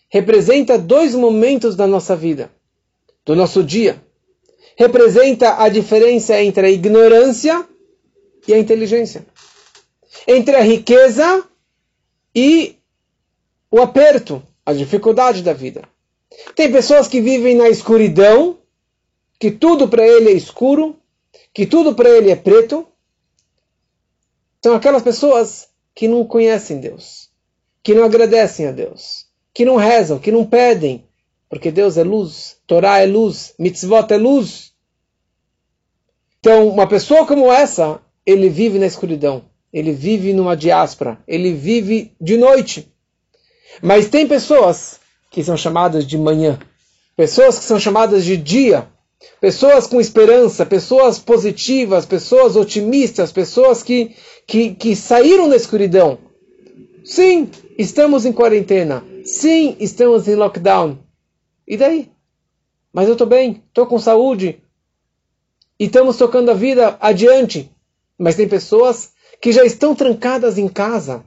representa 0.08 0.78
dois 0.78 1.14
momentos 1.14 1.74
da 1.74 1.86
nossa 1.86 2.14
vida, 2.14 2.50
do 3.24 3.34
nosso 3.34 3.62
dia. 3.64 4.02
Representa 4.76 5.62
a 5.62 5.68
diferença 5.68 6.40
entre 6.40 6.66
a 6.66 6.70
ignorância 6.70 7.66
e 8.46 8.52
a 8.52 8.58
inteligência. 8.58 9.26
Entre 10.26 10.54
a 10.54 10.60
riqueza 10.60 11.44
e 12.34 12.76
o 13.70 13.80
aperto, 13.80 14.42
a 14.64 14.72
dificuldade 14.72 15.42
da 15.42 15.52
vida. 15.52 15.82
Tem 16.54 16.70
pessoas 16.70 17.08
que 17.08 17.20
vivem 17.20 17.56
na 17.56 17.68
escuridão, 17.68 18.58
que 19.38 19.50
tudo 19.50 19.88
para 19.88 20.06
ele 20.06 20.30
é 20.30 20.32
escuro, 20.32 20.96
que 21.54 21.66
tudo 21.66 21.94
para 21.94 22.10
ele 22.10 22.30
é 22.30 22.36
preto. 22.36 22.86
São 24.62 24.74
aquelas 24.74 25.02
pessoas 25.02 25.68
que 25.94 26.06
não 26.08 26.24
conhecem 26.26 26.80
Deus, 26.80 27.30
que 27.82 27.94
não 27.94 28.04
agradecem 28.04 28.66
a 28.66 28.72
Deus, 28.72 29.26
que 29.54 29.64
não 29.64 29.76
rezam, 29.76 30.18
que 30.18 30.30
não 30.30 30.44
pedem, 30.44 31.05
porque 31.48 31.70
Deus 31.70 31.96
é 31.96 32.02
luz, 32.02 32.56
Torá 32.66 32.98
é 32.98 33.06
luz, 33.06 33.54
mitzvot 33.58 34.12
é 34.12 34.16
luz. 34.16 34.72
Então, 36.40 36.68
uma 36.68 36.86
pessoa 36.86 37.26
como 37.26 37.52
essa, 37.52 38.00
ele 38.24 38.48
vive 38.48 38.78
na 38.78 38.86
escuridão, 38.86 39.44
ele 39.72 39.92
vive 39.92 40.32
numa 40.32 40.56
diáspora, 40.56 41.18
ele 41.26 41.52
vive 41.52 42.12
de 42.20 42.36
noite. 42.36 42.92
Mas 43.82 44.08
tem 44.08 44.26
pessoas 44.26 45.00
que 45.30 45.42
são 45.42 45.56
chamadas 45.56 46.06
de 46.06 46.16
manhã, 46.16 46.58
pessoas 47.16 47.58
que 47.58 47.64
são 47.64 47.78
chamadas 47.78 48.24
de 48.24 48.36
dia, 48.36 48.88
pessoas 49.40 49.86
com 49.86 50.00
esperança, 50.00 50.64
pessoas 50.64 51.18
positivas, 51.18 52.06
pessoas 52.06 52.56
otimistas, 52.56 53.32
pessoas 53.32 53.82
que, 53.82 54.14
que, 54.46 54.74
que 54.74 54.96
saíram 54.96 55.48
da 55.48 55.56
escuridão. 55.56 56.18
Sim, 57.04 57.48
estamos 57.78 58.24
em 58.26 58.32
quarentena. 58.32 59.04
Sim, 59.24 59.76
estamos 59.78 60.26
em 60.26 60.34
lockdown. 60.34 61.05
E 61.66 61.76
daí? 61.76 62.10
Mas 62.92 63.06
eu 63.08 63.12
estou 63.12 63.26
bem, 63.26 63.62
estou 63.68 63.86
com 63.86 63.98
saúde. 63.98 64.62
E 65.78 65.84
estamos 65.84 66.16
tocando 66.16 66.50
a 66.50 66.54
vida 66.54 66.96
adiante. 67.00 67.70
Mas 68.18 68.36
tem 68.36 68.48
pessoas 68.48 69.10
que 69.40 69.52
já 69.52 69.64
estão 69.64 69.94
trancadas 69.94 70.56
em 70.58 70.68
casa 70.68 71.24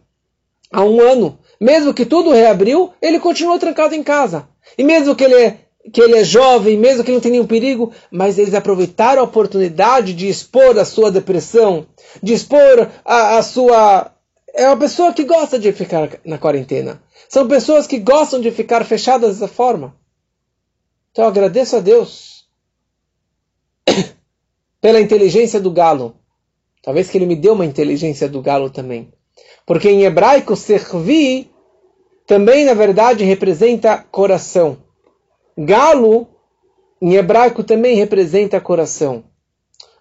há 0.71 0.83
um 0.83 1.01
ano, 1.01 1.39
mesmo 1.59 1.93
que 1.93 2.05
tudo 2.05 2.31
reabriu, 2.31 2.93
ele 3.01 3.19
continua 3.19 3.59
trancado 3.59 3.95
em 3.95 4.03
casa. 4.03 4.47
E 4.77 4.83
mesmo 4.83 5.15
que 5.15 5.23
ele 5.23 5.35
é, 5.35 5.57
que 5.91 6.01
ele 6.01 6.17
é 6.17 6.23
jovem, 6.23 6.77
mesmo 6.77 7.03
que 7.03 7.09
ele 7.09 7.17
não 7.17 7.21
tenha 7.21 7.33
nenhum 7.33 7.47
perigo, 7.47 7.91
mas 8.11 8.37
eles 8.37 8.53
aproveitaram 8.53 9.21
a 9.21 9.25
oportunidade 9.25 10.13
de 10.13 10.29
expor 10.29 10.77
a 10.77 10.85
sua 10.85 11.11
depressão, 11.11 11.85
de 12.21 12.33
expor 12.33 12.89
a, 13.03 13.37
a 13.37 13.43
sua. 13.43 14.11
É 14.53 14.67
uma 14.67 14.77
pessoa 14.77 15.13
que 15.13 15.23
gosta 15.23 15.59
de 15.59 15.71
ficar 15.71 16.19
na 16.25 16.37
quarentena. 16.37 17.01
São 17.27 17.47
pessoas 17.47 17.85
que 17.85 17.99
gostam 17.99 18.41
de 18.41 18.51
ficar 18.51 18.83
fechadas 18.83 19.35
dessa 19.35 19.47
forma. 19.47 19.95
Então 21.19 21.27
agradeço 21.27 21.75
a 21.75 21.81
Deus 21.81 22.45
pela 24.79 25.01
inteligência 25.01 25.59
do 25.59 25.69
galo. 25.69 26.15
Talvez 26.81 27.09
que 27.09 27.17
ele 27.17 27.25
me 27.25 27.35
deu 27.35 27.55
uma 27.55 27.65
inteligência 27.65 28.29
do 28.29 28.41
galo 28.41 28.69
também. 28.69 29.11
Porque 29.65 29.89
em 29.89 30.03
hebraico, 30.03 30.55
servi 30.55 31.51
também, 32.25 32.63
na 32.63 32.73
verdade, 32.73 33.25
representa 33.25 33.97
coração. 33.97 34.77
Galo, 35.57 36.25
em 37.01 37.15
hebraico, 37.15 37.65
também 37.65 37.97
representa 37.97 38.61
coração. 38.61 39.25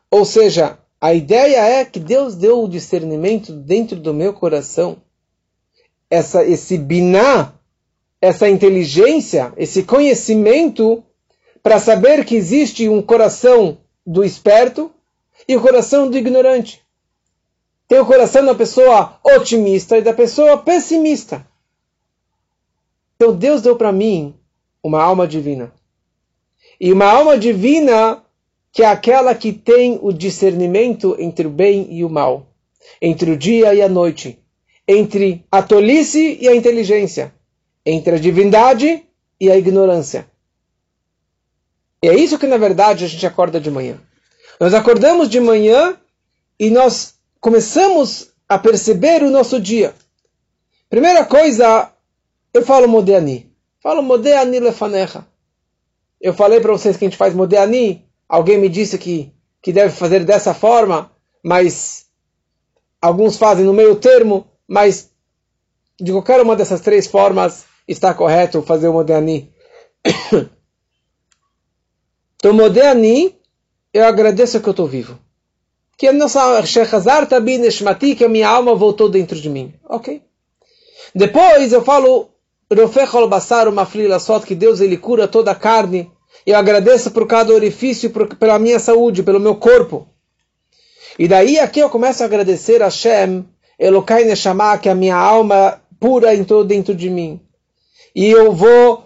Ou 0.08 0.24
seja, 0.24 0.78
a 1.00 1.12
ideia 1.12 1.64
é 1.64 1.84
que 1.84 1.98
Deus 1.98 2.36
deu 2.36 2.62
o 2.62 2.68
discernimento 2.68 3.52
dentro 3.52 3.98
do 3.98 4.14
meu 4.14 4.32
coração. 4.32 4.98
Essa, 6.08 6.44
esse 6.44 6.78
biná, 6.78 7.54
essa 8.22 8.48
inteligência, 8.48 9.52
esse 9.56 9.82
conhecimento, 9.82 11.02
para 11.68 11.78
saber 11.78 12.24
que 12.24 12.34
existe 12.34 12.88
um 12.88 13.02
coração 13.02 13.76
do 14.06 14.24
esperto 14.24 14.90
e 15.46 15.54
o 15.54 15.60
coração 15.60 16.08
do 16.08 16.16
ignorante. 16.16 16.80
Tem 17.86 18.00
o 18.00 18.06
coração 18.06 18.42
da 18.42 18.54
pessoa 18.54 19.20
otimista 19.22 19.98
e 19.98 20.00
da 20.00 20.14
pessoa 20.14 20.56
pessimista. 20.56 21.46
Então 23.14 23.36
Deus 23.36 23.60
deu 23.60 23.76
para 23.76 23.92
mim 23.92 24.34
uma 24.82 25.02
alma 25.02 25.28
divina. 25.28 25.70
E 26.80 26.90
uma 26.90 27.04
alma 27.04 27.36
divina 27.36 28.24
que 28.72 28.82
é 28.82 28.86
aquela 28.86 29.34
que 29.34 29.52
tem 29.52 29.98
o 30.00 30.10
discernimento 30.10 31.16
entre 31.18 31.46
o 31.46 31.50
bem 31.50 31.86
e 31.90 32.02
o 32.02 32.08
mal, 32.08 32.46
entre 32.98 33.30
o 33.30 33.36
dia 33.36 33.74
e 33.74 33.82
a 33.82 33.90
noite, 33.90 34.38
entre 34.88 35.44
a 35.52 35.62
tolice 35.62 36.38
e 36.40 36.48
a 36.48 36.56
inteligência, 36.56 37.30
entre 37.84 38.14
a 38.14 38.18
divindade 38.18 39.02
e 39.38 39.50
a 39.50 39.58
ignorância. 39.58 40.26
E 42.02 42.08
é 42.08 42.14
isso 42.14 42.38
que 42.38 42.46
na 42.46 42.56
verdade 42.56 43.04
a 43.04 43.08
gente 43.08 43.26
acorda 43.26 43.60
de 43.60 43.70
manhã. 43.70 43.98
Nós 44.60 44.74
acordamos 44.74 45.28
de 45.28 45.40
manhã 45.40 45.96
e 46.58 46.70
nós 46.70 47.14
começamos 47.40 48.30
a 48.48 48.58
perceber 48.58 49.22
o 49.22 49.30
nosso 49.30 49.60
dia. 49.60 49.94
Primeira 50.88 51.24
coisa, 51.24 51.92
eu 52.52 52.64
falo 52.64 52.88
Modeani. 52.88 53.52
Falo 53.80 54.02
Modeani 54.02 54.58
lefanecha. 54.58 55.26
Eu 56.20 56.34
falei 56.34 56.60
para 56.60 56.72
vocês 56.72 56.96
que 56.96 57.04
a 57.04 57.08
gente 57.08 57.16
faz 57.16 57.34
Modeani. 57.34 58.04
Alguém 58.28 58.58
me 58.58 58.68
disse 58.68 58.98
que, 58.98 59.32
que 59.62 59.72
deve 59.72 59.94
fazer 59.94 60.24
dessa 60.24 60.52
forma, 60.52 61.12
mas 61.42 62.06
alguns 63.00 63.36
fazem 63.36 63.64
no 63.64 63.72
meio 63.72 63.96
termo, 63.96 64.46
mas 64.66 65.10
de 66.00 66.12
qualquer 66.12 66.40
uma 66.40 66.56
dessas 66.56 66.80
três 66.80 67.06
formas 67.06 67.64
está 67.86 68.12
correto 68.12 68.62
fazer 68.62 68.88
o 68.88 68.92
Modeani. 68.92 69.52
então, 72.38 72.52
Modeani, 72.52 73.36
eu 73.92 74.04
agradeço 74.04 74.60
que 74.60 74.68
eu 74.68 74.72
estou 74.72 74.86
vivo 74.86 75.18
que 75.98 76.06
a 76.06 76.12
nossa 76.12 76.64
Shechazar 76.64 77.26
Tabi 77.26 77.58
Neshmati, 77.58 78.14
que 78.14 78.24
a 78.24 78.28
minha 78.28 78.48
alma 78.48 78.72
voltou 78.72 79.08
dentro 79.08 79.38
de 79.38 79.50
mim. 79.50 79.74
Ok. 79.88 80.22
Depois 81.12 81.72
eu 81.72 81.82
falo 81.82 82.30
Rofechol 82.72 83.28
Basar 83.28 83.70
Maflila 83.72 84.20
Sot, 84.20 84.46
que 84.46 84.54
Deus 84.54 84.80
ele 84.80 84.96
cura 84.96 85.26
toda 85.26 85.50
a 85.50 85.56
carne. 85.56 86.08
Eu 86.46 86.56
agradeço 86.56 87.10
por 87.10 87.26
cada 87.26 87.52
orifício, 87.52 88.10
por, 88.10 88.36
pela 88.36 88.60
minha 88.60 88.78
saúde, 88.78 89.24
pelo 89.24 89.40
meu 89.40 89.56
corpo. 89.56 90.06
E 91.18 91.26
daí 91.26 91.58
aqui 91.58 91.80
eu 91.80 91.90
começo 91.90 92.22
a 92.22 92.26
agradecer 92.26 92.80
a 92.80 92.84
Hashem, 92.84 93.44
Elokai 93.76 94.22
Neshama, 94.22 94.78
que 94.78 94.88
a 94.88 94.94
minha 94.94 95.16
alma 95.16 95.82
pura 95.98 96.32
entrou 96.32 96.62
dentro 96.62 96.94
de 96.94 97.10
mim. 97.10 97.40
E 98.14 98.30
eu 98.30 98.52
vou, 98.52 99.04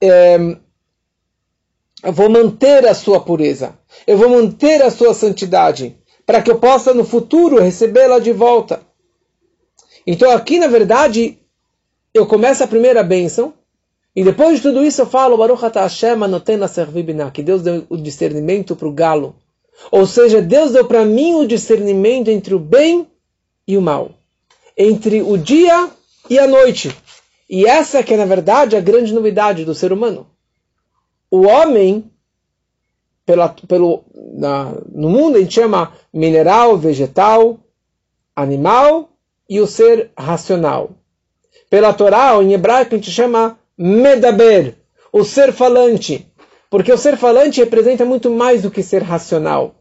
é, 0.00 0.56
eu 2.04 2.12
vou 2.12 2.28
manter 2.28 2.86
a 2.86 2.94
sua 2.94 3.18
pureza. 3.18 3.78
Eu 4.06 4.18
vou 4.18 4.28
manter 4.28 4.82
a 4.82 4.90
sua 4.90 5.14
santidade 5.14 5.96
para 6.26 6.42
que 6.42 6.50
eu 6.50 6.58
possa 6.58 6.92
no 6.92 7.04
futuro 7.04 7.60
recebê-la 7.60 8.18
de 8.18 8.30
volta. 8.30 8.82
Então 10.06 10.30
aqui, 10.30 10.58
na 10.58 10.66
verdade, 10.66 11.38
eu 12.12 12.26
começo 12.26 12.62
a 12.62 12.66
primeira 12.66 13.02
bênção, 13.02 13.54
e 14.14 14.22
depois 14.22 14.56
de 14.56 14.62
tudo 14.62 14.84
isso 14.84 15.00
eu 15.00 15.06
falo, 15.06 15.36
Baruch 15.36 15.62
Hashem 15.62 16.18
que 17.32 17.42
Deus 17.42 17.62
deu 17.62 17.84
o 17.88 17.96
discernimento 17.96 18.76
para 18.76 18.86
o 18.86 18.92
galo. 18.92 19.34
Ou 19.90 20.06
seja, 20.06 20.40
Deus 20.40 20.72
deu 20.72 20.84
para 20.84 21.04
mim 21.04 21.34
o 21.34 21.46
discernimento 21.46 22.28
entre 22.28 22.54
o 22.54 22.58
bem 22.58 23.08
e 23.66 23.76
o 23.76 23.82
mal. 23.82 24.10
Entre 24.76 25.22
o 25.22 25.36
dia 25.36 25.90
e 26.28 26.38
a 26.38 26.46
noite. 26.46 26.94
E 27.48 27.66
essa 27.66 28.02
que 28.02 28.14
é, 28.14 28.16
na 28.16 28.24
verdade, 28.24 28.76
a 28.76 28.80
grande 28.80 29.12
novidade 29.12 29.64
do 29.64 29.74
ser 29.74 29.92
humano. 29.92 30.26
O 31.36 31.48
homem, 31.48 32.12
pela, 33.26 33.48
pelo, 33.48 34.04
na, 34.14 34.72
no 34.92 35.08
mundo 35.08 35.36
a 35.36 35.40
gente 35.40 35.52
chama 35.52 35.92
mineral, 36.12 36.78
vegetal, 36.78 37.58
animal 38.36 39.08
e 39.50 39.60
o 39.60 39.66
ser 39.66 40.12
racional. 40.16 40.90
Pela 41.68 41.92
Torá, 41.92 42.40
em 42.40 42.52
hebraico, 42.52 42.94
a 42.94 42.98
gente 42.98 43.10
chama 43.10 43.58
medaber, 43.76 44.76
o 45.12 45.24
ser 45.24 45.52
falante. 45.52 46.24
Porque 46.70 46.92
o 46.92 46.96
ser 46.96 47.16
falante 47.16 47.58
representa 47.58 48.04
muito 48.04 48.30
mais 48.30 48.62
do 48.62 48.70
que 48.70 48.80
ser 48.80 49.02
racional. 49.02 49.74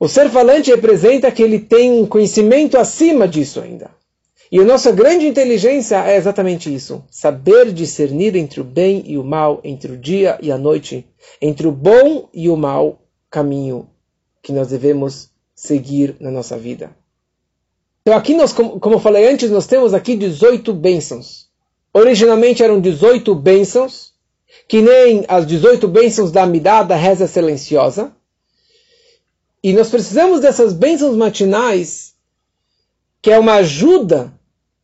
O 0.00 0.08
ser 0.08 0.30
falante 0.30 0.70
representa 0.70 1.30
que 1.30 1.42
ele 1.42 1.58
tem 1.58 1.92
um 1.92 2.06
conhecimento 2.06 2.78
acima 2.78 3.28
disso 3.28 3.60
ainda. 3.60 3.90
E 4.52 4.60
a 4.60 4.64
nossa 4.64 4.92
grande 4.92 5.26
inteligência 5.26 5.96
é 6.06 6.16
exatamente 6.16 6.72
isso: 6.72 7.04
saber 7.10 7.72
discernir 7.72 8.36
entre 8.36 8.60
o 8.60 8.64
bem 8.64 9.02
e 9.06 9.16
o 9.16 9.24
mal, 9.24 9.60
entre 9.64 9.92
o 9.92 9.96
dia 9.96 10.38
e 10.42 10.52
a 10.52 10.58
noite, 10.58 11.06
entre 11.40 11.66
o 11.66 11.72
bom 11.72 12.28
e 12.32 12.48
o 12.48 12.56
mau 12.56 13.02
caminho 13.30 13.88
que 14.42 14.52
nós 14.52 14.68
devemos 14.68 15.30
seguir 15.54 16.16
na 16.20 16.30
nossa 16.30 16.58
vida. 16.58 16.94
Então 18.02 18.16
aqui 18.16 18.34
nós, 18.34 18.52
como 18.52 18.94
eu 18.94 19.00
falei 19.00 19.26
antes, 19.26 19.50
nós 19.50 19.66
temos 19.66 19.94
aqui 19.94 20.14
18 20.14 20.74
bênçãos. 20.74 21.48
Originalmente 21.92 22.62
eram 22.62 22.78
18 22.80 23.34
bênçãos, 23.34 24.12
que 24.68 24.82
nem 24.82 25.24
as 25.26 25.46
18 25.46 25.88
bênçãos 25.88 26.30
da 26.30 26.42
Amidá, 26.42 26.82
da 26.82 26.96
reza 26.96 27.26
silenciosa. 27.26 28.14
E 29.62 29.72
nós 29.72 29.88
precisamos 29.88 30.40
dessas 30.40 30.74
bênçãos 30.74 31.16
matinais, 31.16 32.14
que 33.22 33.30
é 33.30 33.38
uma 33.38 33.54
ajuda 33.54 34.33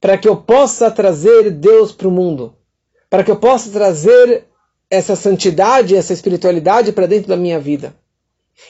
para 0.01 0.17
que 0.17 0.29
eu 0.29 0.37
possa 0.37 0.91
trazer 0.91 1.51
Deus 1.51 1.93
para 1.93 2.09
o 2.09 2.11
mundo, 2.11 2.55
para 3.09 3.23
que 3.23 3.31
eu 3.31 3.37
possa 3.37 3.71
trazer 3.71 4.45
essa 4.89 5.15
santidade, 5.15 5.95
essa 5.95 6.13
espiritualidade 6.13 6.93
para 6.93 7.07
dentro 7.07 7.29
da 7.29 7.37
minha 7.37 7.61
vida. 7.61 7.95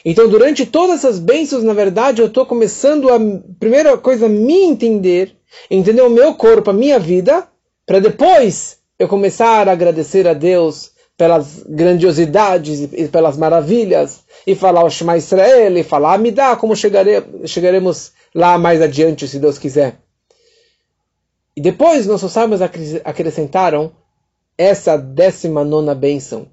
Então, 0.05 0.29
durante 0.29 0.65
todas 0.65 0.97
essas 0.97 1.19
bênçãos, 1.19 1.63
na 1.63 1.73
verdade, 1.73 2.21
eu 2.21 2.27
estou 2.27 2.45
começando 2.45 3.09
a, 3.09 3.19
primeira 3.59 3.97
coisa, 3.97 4.27
me 4.29 4.63
entender, 4.63 5.35
entender 5.69 6.01
o 6.01 6.09
meu 6.09 6.35
corpo, 6.35 6.69
a 6.69 6.73
minha 6.73 6.99
vida, 6.99 7.47
para 7.85 7.99
depois 7.99 8.77
eu 8.97 9.07
começar 9.07 9.67
a 9.67 9.71
agradecer 9.71 10.27
a 10.27 10.33
Deus 10.33 10.91
pelas 11.17 11.63
grandiosidades 11.67 12.89
e 12.93 13.07
pelas 13.07 13.37
maravilhas, 13.37 14.21
e 14.45 14.55
falar 14.55 14.83
o 14.83 14.89
Shema 14.89 15.17
Israel, 15.17 15.77
e 15.77 15.83
falar 15.83 16.15
Amidá, 16.15 16.55
como 16.55 16.75
chegare, 16.75 17.23
chegaremos 17.45 18.11
lá 18.33 18.57
mais 18.57 18.81
adiante, 18.81 19.27
se 19.27 19.39
Deus 19.39 19.59
quiser. 19.59 19.97
E 21.55 21.61
depois 21.61 22.05
nossos 22.05 22.31
sábios 22.31 22.61
acrescentaram 22.61 23.91
essa 24.57 24.97
décima 24.97 25.63
nona 25.63 25.93
bênção. 25.93 26.47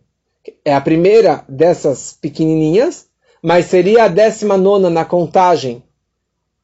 É 0.65 0.75
a 0.75 0.81
primeira 0.81 1.45
dessas 1.49 2.13
pequenininhas, 2.13 3.07
mas 3.43 3.67
seria 3.67 4.05
a 4.05 4.09
décima 4.09 4.57
nona 4.57 4.91
na 4.91 5.05
contagem. 5.05 5.83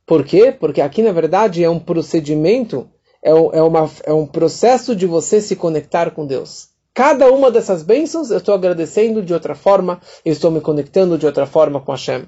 Por 0.06 0.24
quê? 0.24 0.52
Porque 0.52 0.80
aqui, 0.80 1.02
na 1.02 1.12
verdade, 1.12 1.62
é 1.62 1.70
um 1.70 1.78
procedimento, 1.78 2.88
é, 3.22 3.30
é, 3.30 3.62
uma, 3.62 3.90
é 4.04 4.12
um 4.12 4.26
processo 4.26 4.94
de 4.94 5.06
você 5.06 5.40
se 5.40 5.54
conectar 5.54 6.10
com 6.10 6.26
Deus. 6.26 6.68
Cada 6.92 7.30
uma 7.32 7.50
dessas 7.50 7.82
bênçãos 7.82 8.30
eu 8.30 8.38
estou 8.38 8.54
agradecendo 8.54 9.22
de 9.22 9.34
outra 9.34 9.54
forma, 9.54 10.00
eu 10.24 10.32
estou 10.32 10.50
me 10.50 10.60
conectando 10.60 11.18
de 11.18 11.26
outra 11.26 11.46
forma 11.46 11.80
com 11.80 11.92
Hashem. 11.92 12.26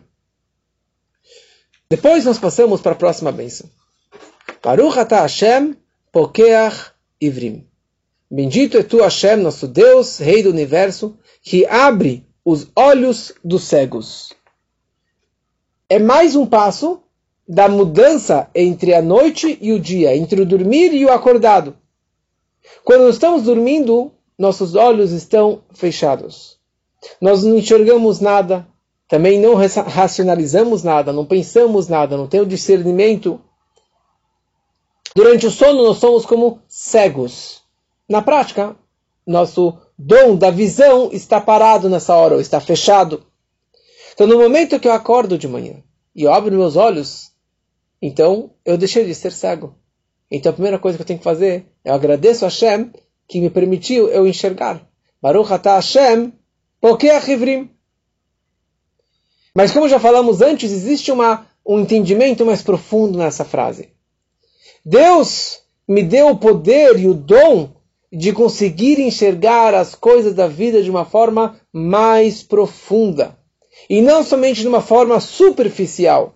Depois 1.88 2.24
nós 2.24 2.38
passamos 2.38 2.80
para 2.80 2.92
a 2.92 2.96
próxima 2.96 3.30
bênção. 3.30 3.70
Baruch 4.62 4.98
atah 4.98 5.22
Hashem 5.22 5.76
pokeach 6.16 6.92
ivrim. 7.20 7.66
Bendito 8.30 8.78
é 8.78 8.82
tu, 8.82 9.02
Hashem, 9.02 9.36
nosso 9.36 9.68
Deus, 9.68 10.16
Rei 10.16 10.42
do 10.42 10.48
Universo, 10.48 11.18
que 11.42 11.66
abre 11.66 12.26
os 12.42 12.68
olhos 12.74 13.34
dos 13.44 13.64
cegos. 13.64 14.32
É 15.90 15.98
mais 15.98 16.34
um 16.34 16.46
passo 16.46 17.02
da 17.46 17.68
mudança 17.68 18.48
entre 18.54 18.94
a 18.94 19.02
noite 19.02 19.58
e 19.60 19.74
o 19.74 19.78
dia, 19.78 20.16
entre 20.16 20.40
o 20.40 20.46
dormir 20.46 20.94
e 20.94 21.04
o 21.04 21.12
acordado. 21.12 21.76
Quando 22.82 23.10
estamos 23.10 23.42
dormindo, 23.42 24.10
nossos 24.38 24.74
olhos 24.74 25.12
estão 25.12 25.64
fechados. 25.74 26.58
Nós 27.20 27.44
não 27.44 27.58
enxergamos 27.58 28.20
nada, 28.20 28.66
também 29.06 29.38
não 29.38 29.52
racionalizamos 29.54 30.82
nada, 30.82 31.12
não 31.12 31.26
pensamos 31.26 31.88
nada, 31.88 32.16
não 32.16 32.26
temos 32.26 32.48
discernimento. 32.48 33.38
Durante 35.16 35.46
o 35.46 35.50
sono, 35.50 35.82
nós 35.82 35.96
somos 35.96 36.26
como 36.26 36.60
cegos. 36.68 37.62
Na 38.06 38.20
prática, 38.20 38.76
nosso 39.26 39.78
dom 39.96 40.36
da 40.36 40.50
visão 40.50 41.08
está 41.10 41.40
parado 41.40 41.88
nessa 41.88 42.14
hora, 42.14 42.34
ou 42.34 42.40
está 42.42 42.60
fechado. 42.60 43.24
Então, 44.12 44.26
no 44.26 44.38
momento 44.38 44.78
que 44.78 44.86
eu 44.86 44.92
acordo 44.92 45.38
de 45.38 45.48
manhã 45.48 45.82
e 46.14 46.24
eu 46.24 46.34
abro 46.34 46.54
meus 46.54 46.76
olhos, 46.76 47.32
então 48.02 48.50
eu 48.62 48.76
deixei 48.76 49.06
de 49.06 49.14
ser 49.14 49.32
cego. 49.32 49.74
Então, 50.30 50.50
a 50.50 50.52
primeira 50.52 50.78
coisa 50.78 50.98
que 50.98 51.02
eu 51.02 51.06
tenho 51.06 51.18
que 51.18 51.24
fazer, 51.24 51.64
eu 51.82 51.94
agradeço 51.94 52.44
a 52.44 52.48
Hashem 52.48 52.92
que 53.26 53.40
me 53.40 53.48
permitiu 53.48 54.10
eu 54.10 54.26
enxergar. 54.26 54.86
Baruch 55.22 55.50
atah 55.50 55.76
Hashem, 55.76 56.30
pokeach 56.78 57.30
ivrim. 57.30 57.70
Mas 59.54 59.72
como 59.72 59.88
já 59.88 59.98
falamos 59.98 60.42
antes, 60.42 60.70
existe 60.70 61.10
uma, 61.10 61.46
um 61.66 61.80
entendimento 61.80 62.44
mais 62.44 62.60
profundo 62.60 63.16
nessa 63.16 63.46
frase. 63.46 63.95
Deus 64.88 65.62
me 65.88 66.00
deu 66.00 66.28
o 66.28 66.38
poder 66.38 66.96
e 66.96 67.08
o 67.08 67.14
dom 67.14 67.74
de 68.12 68.32
conseguir 68.32 69.00
enxergar 69.00 69.74
as 69.74 69.96
coisas 69.96 70.32
da 70.32 70.46
vida 70.46 70.80
de 70.80 70.88
uma 70.88 71.04
forma 71.04 71.60
mais 71.72 72.44
profunda. 72.44 73.36
E 73.90 74.00
não 74.00 74.22
somente 74.22 74.60
de 74.60 74.68
uma 74.68 74.80
forma 74.80 75.18
superficial. 75.18 76.34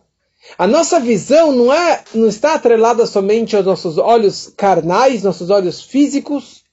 A 0.58 0.66
nossa 0.66 0.98
visão 0.98 1.52
não, 1.52 1.72
é, 1.72 2.02
não 2.12 2.26
está 2.26 2.54
atrelada 2.54 3.06
somente 3.06 3.54
aos 3.54 3.64
nossos 3.64 3.98
olhos 3.98 4.52
carnais, 4.56 5.22
nossos 5.22 5.48
olhos 5.48 5.80
físicos, 5.80 6.64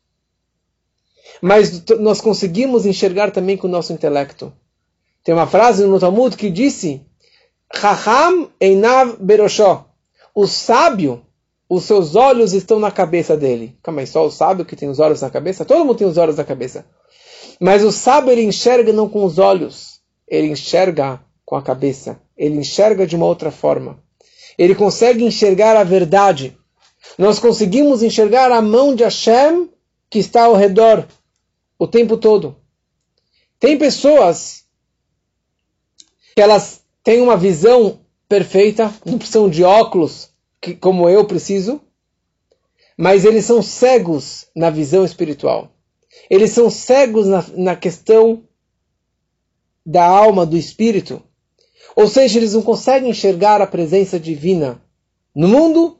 mas 1.40 1.84
nós 2.00 2.20
conseguimos 2.20 2.88
enxergar 2.88 3.30
também 3.30 3.56
com 3.56 3.68
o 3.68 3.72
nosso 3.72 3.94
intelecto. 3.94 4.52
Tem 5.24 5.32
uma 5.32 5.46
frase 5.46 5.86
no 5.86 6.00
Talmud 6.00 6.36
que 6.36 6.50
disse: 6.50 7.06
Chacham 7.76 8.50
einav 8.60 9.18
beroshó. 9.20 9.86
O 10.34 10.48
sábio 10.48 11.27
os 11.70 11.84
seus 11.84 12.16
olhos 12.16 12.54
estão 12.54 12.80
na 12.80 12.92
cabeça 12.92 13.36
dele. 13.36 13.78
Calma 13.84 14.02
aí, 14.02 14.08
só 14.08 14.26
o 14.26 14.32
sábio 14.32 14.66
que 14.66 14.76
tem 14.76 14.90
os 14.90 15.00
olhos 15.00 15.22
na 15.22 15.30
cabeça? 15.30 15.66
Todo 15.66 15.84
mundo 15.84 15.98
tem 15.98 16.08
os 16.08 16.18
olhos 16.18 16.38
na 16.38 16.44
cabeça. 16.44 16.86
Mas 17.60 17.84
o 17.84 17.92
sábio 17.92 18.32
ele 18.32 18.44
enxerga 18.44 18.94
não 18.94 19.10
com 19.10 19.26
os 19.26 19.38
olhos, 19.38 20.00
ele 20.28 20.48
enxerga 20.48 21.22
com 21.46 21.56
a 21.56 21.62
cabeça. 21.62 22.20
Ele 22.38 22.58
enxerga 22.58 23.08
de 23.08 23.16
uma 23.16 23.26
outra 23.26 23.52
forma. 23.52 24.04
Ele 24.58 24.76
consegue 24.76 25.24
enxergar 25.24 25.76
a 25.78 25.84
verdade. 25.84 26.58
Nós 27.18 27.40
conseguimos 27.40 28.04
enxergar 28.04 28.52
a 28.52 28.62
mão 28.62 28.94
de 28.94 29.04
Hashem 29.04 29.70
que 30.10 30.20
está 30.20 30.44
ao 30.44 30.56
redor 30.56 31.08
o 31.80 31.88
tempo 31.88 32.18
todo. 32.18 32.56
Tem 33.60 33.78
pessoas 33.78 34.66
que 36.36 36.42
elas 36.42 36.82
têm 37.04 37.22
uma 37.22 37.38
visão 37.38 38.02
perfeita, 38.28 38.94
não 39.06 39.18
precisam 39.18 39.50
de 39.50 39.64
óculos, 39.64 40.30
que, 40.62 40.74
como 40.74 41.10
eu 41.10 41.26
preciso, 41.26 41.82
mas 42.98 43.26
eles 43.26 43.46
são 43.46 43.62
cegos 43.62 44.48
na 44.56 44.70
visão 44.70 45.06
espiritual. 45.06 45.72
Eles 46.30 46.52
são 46.52 46.70
cegos 46.70 47.28
na, 47.28 47.46
na 47.56 47.76
questão 47.76 48.44
da 49.86 50.06
alma, 50.06 50.46
do 50.46 50.58
espírito. 50.58 51.22
Ou 51.96 52.08
seja, 52.08 52.40
eles 52.40 52.54
não 52.54 52.62
conseguem 52.62 53.10
enxergar 53.10 53.62
a 53.62 53.68
presença 53.68 54.20
divina 54.20 54.82
no 55.34 55.48
mundo, 55.48 55.98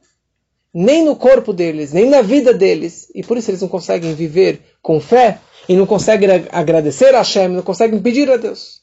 nem 0.74 1.04
no 1.04 1.16
corpo 1.16 1.52
deles, 1.52 1.92
nem 1.92 2.08
na 2.08 2.20
vida 2.20 2.52
deles. 2.52 3.10
E 3.14 3.22
por 3.22 3.36
isso 3.36 3.50
eles 3.50 3.62
não 3.62 3.68
conseguem 3.68 4.14
viver 4.14 4.60
com 4.82 5.00
fé 5.00 5.40
e 5.68 5.76
não 5.76 5.86
conseguem 5.86 6.28
agradecer 6.50 7.14
a 7.14 7.18
Hashem, 7.18 7.48
não 7.48 7.62
conseguem 7.62 8.00
pedir 8.00 8.30
a 8.30 8.36
Deus. 8.36 8.82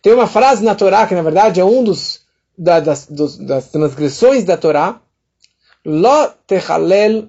Tem 0.00 0.12
uma 0.12 0.26
frase 0.26 0.64
na 0.64 0.74
Torá 0.74 1.06
que, 1.06 1.14
na 1.14 1.22
verdade, 1.22 1.60
é 1.60 1.64
um 1.64 1.84
dos 1.84 2.22
da, 2.56 2.80
das, 2.80 3.06
dos, 3.06 3.36
das 3.38 3.70
transgressões 3.70 4.44
da 4.44 4.56
Torá, 4.56 5.00
Lo 5.84 6.28
techalel, 6.46 7.28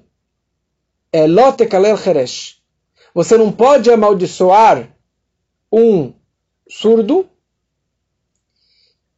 é 1.11 1.25
Lo 1.27 1.51
tekalel 1.53 1.97
cheresh. 1.97 2.61
Você 3.13 3.37
não 3.37 3.51
pode 3.51 3.91
amaldiçoar 3.91 4.95
um 5.71 6.13
surdo, 6.67 7.27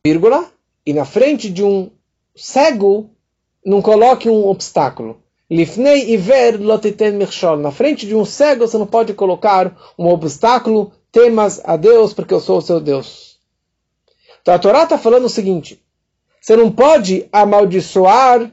vírgula, 0.04 0.50
e 0.86 0.94
na 0.94 1.06
frente 1.06 1.50
de 1.50 1.64
um 1.64 1.90
cego, 2.36 3.10
não 3.66 3.82
coloque 3.82 4.30
um 4.30 4.48
obstáculo. 4.48 5.24
Lifnei 5.50 6.12
iver 6.12 6.60
lotiten 6.60 7.14
michshol. 7.14 7.58
Na 7.58 7.72
frente 7.72 8.08
de 8.08 8.16
um 8.16 8.26
cego, 8.26 8.68
você 8.68 8.78
não 8.78 8.88
pode 8.88 9.14
colocar 9.14 9.94
um 9.98 10.08
obstáculo. 10.08 10.92
Temas 11.12 11.62
a 11.64 11.78
Deus, 11.78 12.14
porque 12.14 12.34
eu 12.34 12.40
sou 12.40 12.58
o 12.58 12.62
seu 12.62 12.80
Deus. 12.82 13.40
Então 14.42 14.54
a 14.54 14.60
Torá 14.60 14.84
está 14.84 14.98
falando 14.98 15.26
o 15.26 15.30
seguinte: 15.30 15.82
você 16.46 16.56
não 16.56 16.72
pode 16.72 17.28
amaldiçoar 17.32 18.52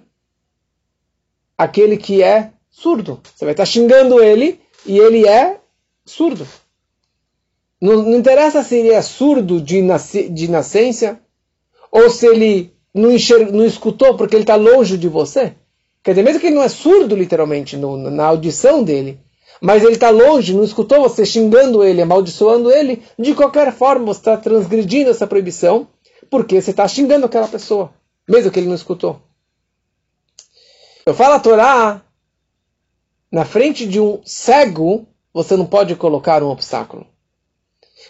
aquele 1.59 1.99
que 1.99 2.23
é 2.23 2.53
surdo. 2.71 3.21
Você 3.23 3.45
vai 3.45 3.53
estar 3.53 3.67
xingando 3.67 4.19
ele 4.19 4.59
e 4.87 4.99
ele 4.99 5.29
é 5.29 5.61
surdo. 6.03 6.49
Não, 7.79 7.97
não 8.03 8.17
interessa 8.17 8.63
se 8.63 8.77
ele 8.77 8.89
é 8.89 9.03
surdo 9.03 9.61
de, 9.61 9.83
nasce, 9.83 10.27
de 10.31 10.51
nascença 10.51 11.21
ou 11.91 12.09
se 12.09 12.27
ele 12.27 12.73
não, 12.95 13.11
não 13.53 13.67
escutou 13.67 14.17
porque 14.17 14.37
ele 14.37 14.45
está 14.45 14.57
longe 14.57 14.97
de 14.97 15.07
você. 15.07 15.53
Quer 16.03 16.13
dizer, 16.13 16.23
mesmo 16.23 16.41
que 16.41 16.47
ele 16.47 16.57
não 16.57 16.63
é 16.63 16.71
surdo 16.71 17.15
literalmente 17.15 17.77
no, 17.77 17.99
na 17.99 18.25
audição 18.25 18.83
dele, 18.83 19.21
mas 19.61 19.85
ele 19.85 19.97
está 19.97 20.09
longe, 20.09 20.55
não 20.55 20.65
escutou 20.65 21.03
você 21.03 21.27
xingando 21.27 21.85
ele, 21.85 22.01
amaldiçoando 22.01 22.73
ele, 22.73 23.03
de 23.19 23.35
qualquer 23.35 23.71
forma 23.71 24.07
você 24.07 24.21
está 24.21 24.37
transgredindo 24.39 25.11
essa 25.11 25.27
proibição 25.27 25.89
porque 26.33 26.63
você 26.63 26.71
está 26.71 26.89
xingando 26.89 27.27
aquela 27.27 27.47
pessoa, 27.47 27.93
mesmo 28.27 28.51
que 28.51 28.59
ele 28.59 28.67
não 28.67 28.75
escutou. 28.75 29.21
Eu 31.05 31.13
falo 31.13 31.35
a 31.35 31.39
Torá, 31.39 32.03
na 33.31 33.45
frente 33.45 33.87
de 33.87 34.01
um 34.01 34.19
cego, 34.25 35.07
você 35.31 35.59
não 35.59 35.67
pode 35.67 35.95
colocar 35.95 36.43
um 36.43 36.49
obstáculo. 36.49 37.07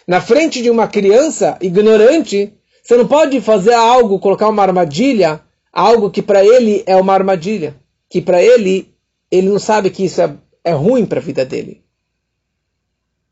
Na 0.07 0.21
frente 0.21 0.61
de 0.61 0.69
uma 0.69 0.87
criança 0.87 1.57
ignorante, 1.59 2.53
você 2.81 2.95
não 2.95 3.05
pode 3.05 3.41
fazer 3.41 3.73
algo, 3.73 4.21
colocar 4.21 4.47
uma 4.47 4.63
armadilha, 4.63 5.41
algo 5.69 6.09
que 6.09 6.21
para 6.21 6.45
ele 6.45 6.81
é 6.87 6.95
uma 6.95 7.13
armadilha, 7.13 7.75
que 8.09 8.21
para 8.21 8.41
ele, 8.41 8.95
ele 9.29 9.49
não 9.49 9.59
sabe 9.59 9.89
que 9.89 10.05
isso 10.05 10.21
é, 10.21 10.33
é 10.63 10.71
ruim 10.71 11.05
para 11.05 11.19
a 11.19 11.23
vida 11.23 11.43
dele. 11.43 11.83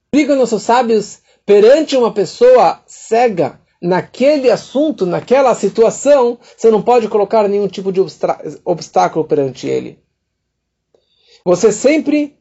Explicam 0.07 0.35
nossos 0.35 0.63
sábios 0.63 1.19
perante 1.45 1.95
uma 1.95 2.11
pessoa 2.13 2.83
cega 2.85 3.60
naquele 3.81 4.51
assunto, 4.51 5.05
naquela 5.05 5.55
situação, 5.55 6.37
você 6.55 6.69
não 6.69 6.81
pode 6.81 7.07
colocar 7.07 7.47
nenhum 7.47 7.67
tipo 7.67 7.91
de 7.91 7.99
obstáculo 8.63 9.25
perante 9.25 9.67
ele. 9.67 9.99
Você 11.43 11.71
sempre 11.71 12.37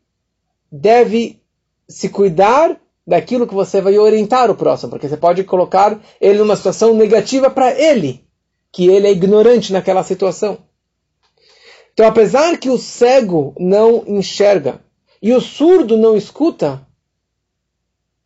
deve 0.71 1.41
se 1.89 2.11
cuidar 2.11 2.79
daquilo 3.07 3.47
que 3.47 3.55
você 3.55 3.81
vai 3.81 3.99
orientar 3.99 4.51
o 4.51 4.55
próximo, 4.55 4.91
porque 4.91 5.09
você 5.09 5.17
pode 5.17 5.43
colocar 5.45 5.99
ele 6.21 6.39
numa 6.39 6.55
situação 6.55 6.95
negativa 6.95 7.51
para 7.51 7.73
ele, 7.73 8.25
que 8.71 8.89
ele 8.89 9.07
é 9.07 9.11
ignorante 9.11 9.73
naquela 9.73 10.03
situação. 10.05 10.59
Então, 11.93 12.07
apesar 12.07 12.59
que 12.59 12.69
o 12.71 12.79
cego 12.79 13.55
não 13.59 14.05
enxerga 14.07 14.81
e 15.21 15.33
o 15.33 15.41
surdo 15.41 15.97
não 15.97 16.17
escuta, 16.17 16.87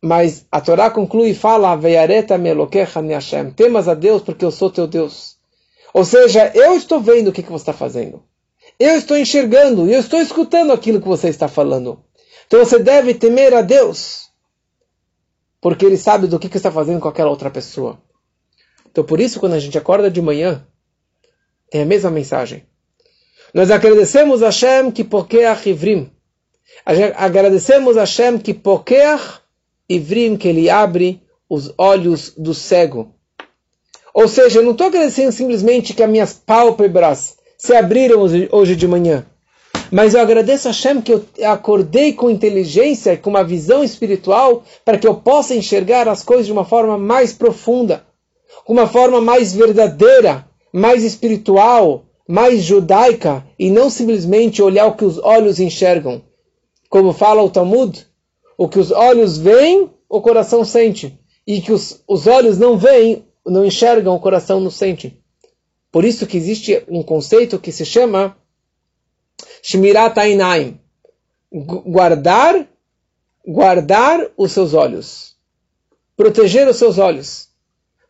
mas 0.05 0.45
a 0.51 0.61
Torá 0.61 0.91
conclui 0.91 1.29
e 1.29 1.35
fala. 1.35 1.75
Temas 3.55 3.87
a 3.87 3.95
Deus 3.95 4.21
porque 4.21 4.45
eu 4.45 4.51
sou 4.51 4.69
teu 4.69 4.85
Deus. 4.85 5.37
Ou 5.91 6.05
seja, 6.05 6.51
eu 6.53 6.75
estou 6.75 7.01
vendo 7.01 7.29
o 7.29 7.31
que, 7.31 7.41
que 7.41 7.51
você 7.51 7.63
está 7.63 7.73
fazendo. 7.73 8.23
Eu 8.79 8.97
estou 8.97 9.17
enxergando 9.17 9.89
e 9.89 9.93
eu 9.93 9.99
estou 9.99 10.21
escutando 10.21 10.71
aquilo 10.71 11.01
que 11.01 11.07
você 11.07 11.29
está 11.29 11.47
falando. 11.47 12.03
Então 12.45 12.59
você 12.59 12.77
deve 12.77 13.15
temer 13.15 13.51
a 13.55 13.63
Deus, 13.63 14.29
porque 15.59 15.83
Ele 15.83 15.97
sabe 15.97 16.27
do 16.27 16.37
que, 16.37 16.49
que 16.49 16.57
está 16.57 16.71
fazendo 16.71 16.99
com 16.99 17.07
aquela 17.07 17.31
outra 17.31 17.49
pessoa. 17.49 17.97
Então 18.91 19.03
por 19.03 19.19
isso, 19.19 19.39
quando 19.39 19.53
a 19.53 19.59
gente 19.59 19.77
acorda 19.77 20.11
de 20.11 20.21
manhã, 20.21 20.67
tem 21.71 21.81
a 21.81 21.85
mesma 21.85 22.11
mensagem. 22.11 22.63
Nós 23.55 23.71
agradecemos 23.71 24.43
a 24.43 24.47
Hashem 24.47 24.91
que 24.91 25.03
pokeach 25.03 25.67
ivrim. 25.67 26.11
Agradecemos 27.15 27.97
a 27.97 28.01
Hashem 28.01 28.37
que 28.37 28.53
pokeach 28.53 29.44
ivrim, 29.89 30.37
que 30.37 30.47
Ele 30.47 30.69
abre 30.69 31.21
os 31.49 31.73
olhos 31.77 32.33
do 32.37 32.53
cego. 32.53 33.13
Ou 34.13 34.27
seja, 34.27 34.59
eu 34.59 34.63
não 34.63 34.71
estou 34.71 34.87
agradecendo 34.87 35.31
simplesmente 35.31 35.93
que 35.93 36.01
as 36.01 36.09
minhas 36.09 36.33
pálpebras 36.33 37.35
se 37.57 37.75
abriram 37.75 38.21
hoje 38.51 38.75
de 38.75 38.87
manhã. 38.87 39.25
Mas 39.91 40.13
eu 40.13 40.21
agradeço 40.21 40.67
a 40.67 40.71
Hashem 40.71 41.01
que 41.01 41.13
eu 41.13 41.25
acordei 41.43 42.13
com 42.13 42.29
inteligência, 42.29 43.17
com 43.17 43.29
uma 43.29 43.43
visão 43.43 43.83
espiritual, 43.83 44.63
para 44.83 44.97
que 44.97 45.07
eu 45.07 45.15
possa 45.15 45.53
enxergar 45.53 46.07
as 46.07 46.23
coisas 46.23 46.45
de 46.45 46.51
uma 46.51 46.65
forma 46.65 46.97
mais 46.97 47.33
profunda, 47.33 48.03
com 48.63 48.73
uma 48.73 48.87
forma 48.87 49.21
mais 49.21 49.53
verdadeira, 49.53 50.45
mais 50.73 51.03
espiritual, 51.03 52.05
mais 52.27 52.63
judaica, 52.63 53.45
e 53.59 53.69
não 53.69 53.89
simplesmente 53.89 54.61
olhar 54.61 54.87
o 54.87 54.95
que 54.95 55.05
os 55.05 55.19
olhos 55.19 55.59
enxergam. 55.59 56.21
Como 56.89 57.13
fala 57.13 57.43
o 57.43 57.49
Talmud, 57.49 58.05
o 58.57 58.67
que 58.67 58.79
os 58.79 58.91
olhos 58.91 59.37
veem, 59.37 59.91
o 60.09 60.21
coração 60.21 60.63
sente. 60.63 61.19
E 61.45 61.61
que 61.61 61.71
os, 61.71 62.03
os 62.07 62.27
olhos 62.27 62.57
não 62.57 62.77
veem, 62.77 63.25
não 63.45 63.65
enxergam, 63.65 64.15
o 64.15 64.19
coração 64.19 64.59
não 64.59 64.71
sente. 64.71 65.21
Por 65.91 66.03
isso 66.03 66.27
que 66.27 66.37
existe 66.37 66.83
um 66.89 67.03
conceito 67.03 67.59
que 67.59 67.71
se 67.71 67.85
chama 67.85 68.37
Shmirat 69.61 70.17
Ainaim. 70.19 70.79
Guardar, 71.51 72.67
guardar 73.45 74.29
os 74.35 74.51
seus 74.51 74.73
olhos. 74.73 75.35
Proteger 76.17 76.67
os 76.67 76.77
seus 76.77 76.97
olhos. 76.97 77.49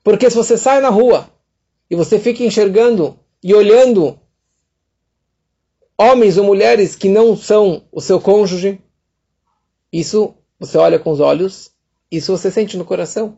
Porque 0.04 0.30
se 0.30 0.36
você 0.36 0.58
sai 0.58 0.80
na 0.82 0.90
rua 0.90 1.30
e 1.90 1.96
você 1.96 2.20
fica 2.20 2.44
enxergando 2.44 3.20
e 3.44 3.54
olhando 3.54 4.20
homens 5.98 6.38
ou 6.38 6.44
mulheres 6.44 6.96
que 6.96 7.10
não 7.10 7.36
são 7.36 7.84
o 7.92 8.02
seu 8.02 8.20
cônjuge, 8.20 8.82
isso 10.00 10.36
você 10.60 10.78
olha 10.78 11.00
com 11.00 11.12
os 11.12 11.20
olhos, 11.20 11.72
isso 12.12 12.36
você 12.36 12.52
sente 12.52 12.78
no 12.78 12.86
coração. 12.86 13.38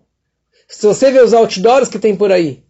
Se 0.67 0.85
você 0.85 1.11
vê 1.11 1.21
os 1.21 1.33
outdoors 1.33 1.87
que 1.87 1.99
tem 1.99 2.15
por 2.15 2.31
aí, 2.31 2.63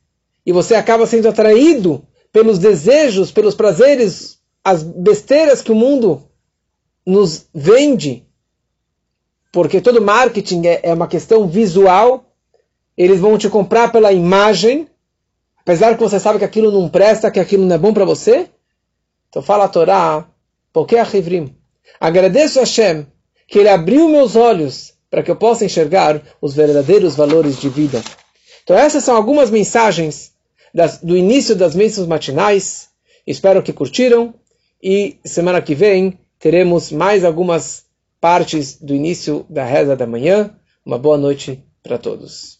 e 0.45 0.52
você 0.52 0.76
acaba 0.76 1.06
sendo 1.06 1.28
atraído 1.28 2.06
pelos 2.32 2.60
desejos, 2.60 3.32
pelos 3.32 3.56
prazeres, 3.56 4.39
as 4.63 4.84
besteiras 4.84 5.62
que 5.62 5.71
o 5.71 5.76
mundo 5.76 6.30
nos 7.06 7.47
vende, 7.54 8.26
porque 9.52 9.82
todo 9.82 10.02
marketing 10.02 10.65
é, 10.67 10.82
é 10.84 10.93
uma 10.93 11.08
questão 11.08 11.47
visual, 11.47 12.26
eles 12.97 13.19
vão 13.19 13.38
te 13.38 13.50
comprar 13.50 13.91
pela 13.91 14.12
imagem, 14.12 14.88
apesar 15.58 15.95
que 15.95 16.04
você 16.04 16.19
sabe 16.19 16.39
que 16.39 16.45
aquilo 16.45 16.71
não 16.71 16.89
presta, 16.89 17.32
que 17.32 17.39
aquilo 17.39 17.65
não 17.65 17.76
é 17.76 17.78
bom 17.80 17.93
para 17.93 18.06
você. 18.06 18.50
Então 19.30 19.41
fala 19.41 19.65
a 19.65 19.69
Torá, 19.69 20.28
porque 20.73 20.97
a. 20.97 21.06
Agradeço 22.00 22.60
a 22.60 22.63
Hashem 22.63 23.08
que 23.47 23.60
ele 23.60 23.69
abriu 23.69 24.10
meus 24.10 24.36
olhos 24.36 24.93
para 25.10 25.23
que 25.23 25.31
eu 25.31 25.36
possa 25.36 25.65
enxergar 25.65 26.21
os 26.41 26.53
verdadeiros 26.53 27.15
valores 27.15 27.60
de 27.60 27.69
vida. 27.69 28.03
Então 28.63 28.77
essas 28.77 29.03
são 29.03 29.15
algumas 29.15 29.49
mensagens 29.49 30.33
das, 30.73 30.99
do 30.99 31.15
início 31.15 31.55
das 31.55 31.73
missas 31.73 32.05
matinais. 32.05 32.89
Espero 33.25 33.63
que 33.63 33.71
curtiram 33.71 34.33
e 34.83 35.17
semana 35.23 35.62
que 35.62 35.73
vem 35.73 36.19
teremos 36.38 36.91
mais 36.91 37.23
algumas 37.23 37.86
partes 38.19 38.77
do 38.79 38.93
início 38.93 39.45
da 39.49 39.63
reza 39.63 39.95
da 39.95 40.05
manhã. 40.05 40.53
Uma 40.86 40.97
boa 40.97 41.17
noite 41.17 41.63
para 41.81 41.97
todos. 41.97 42.57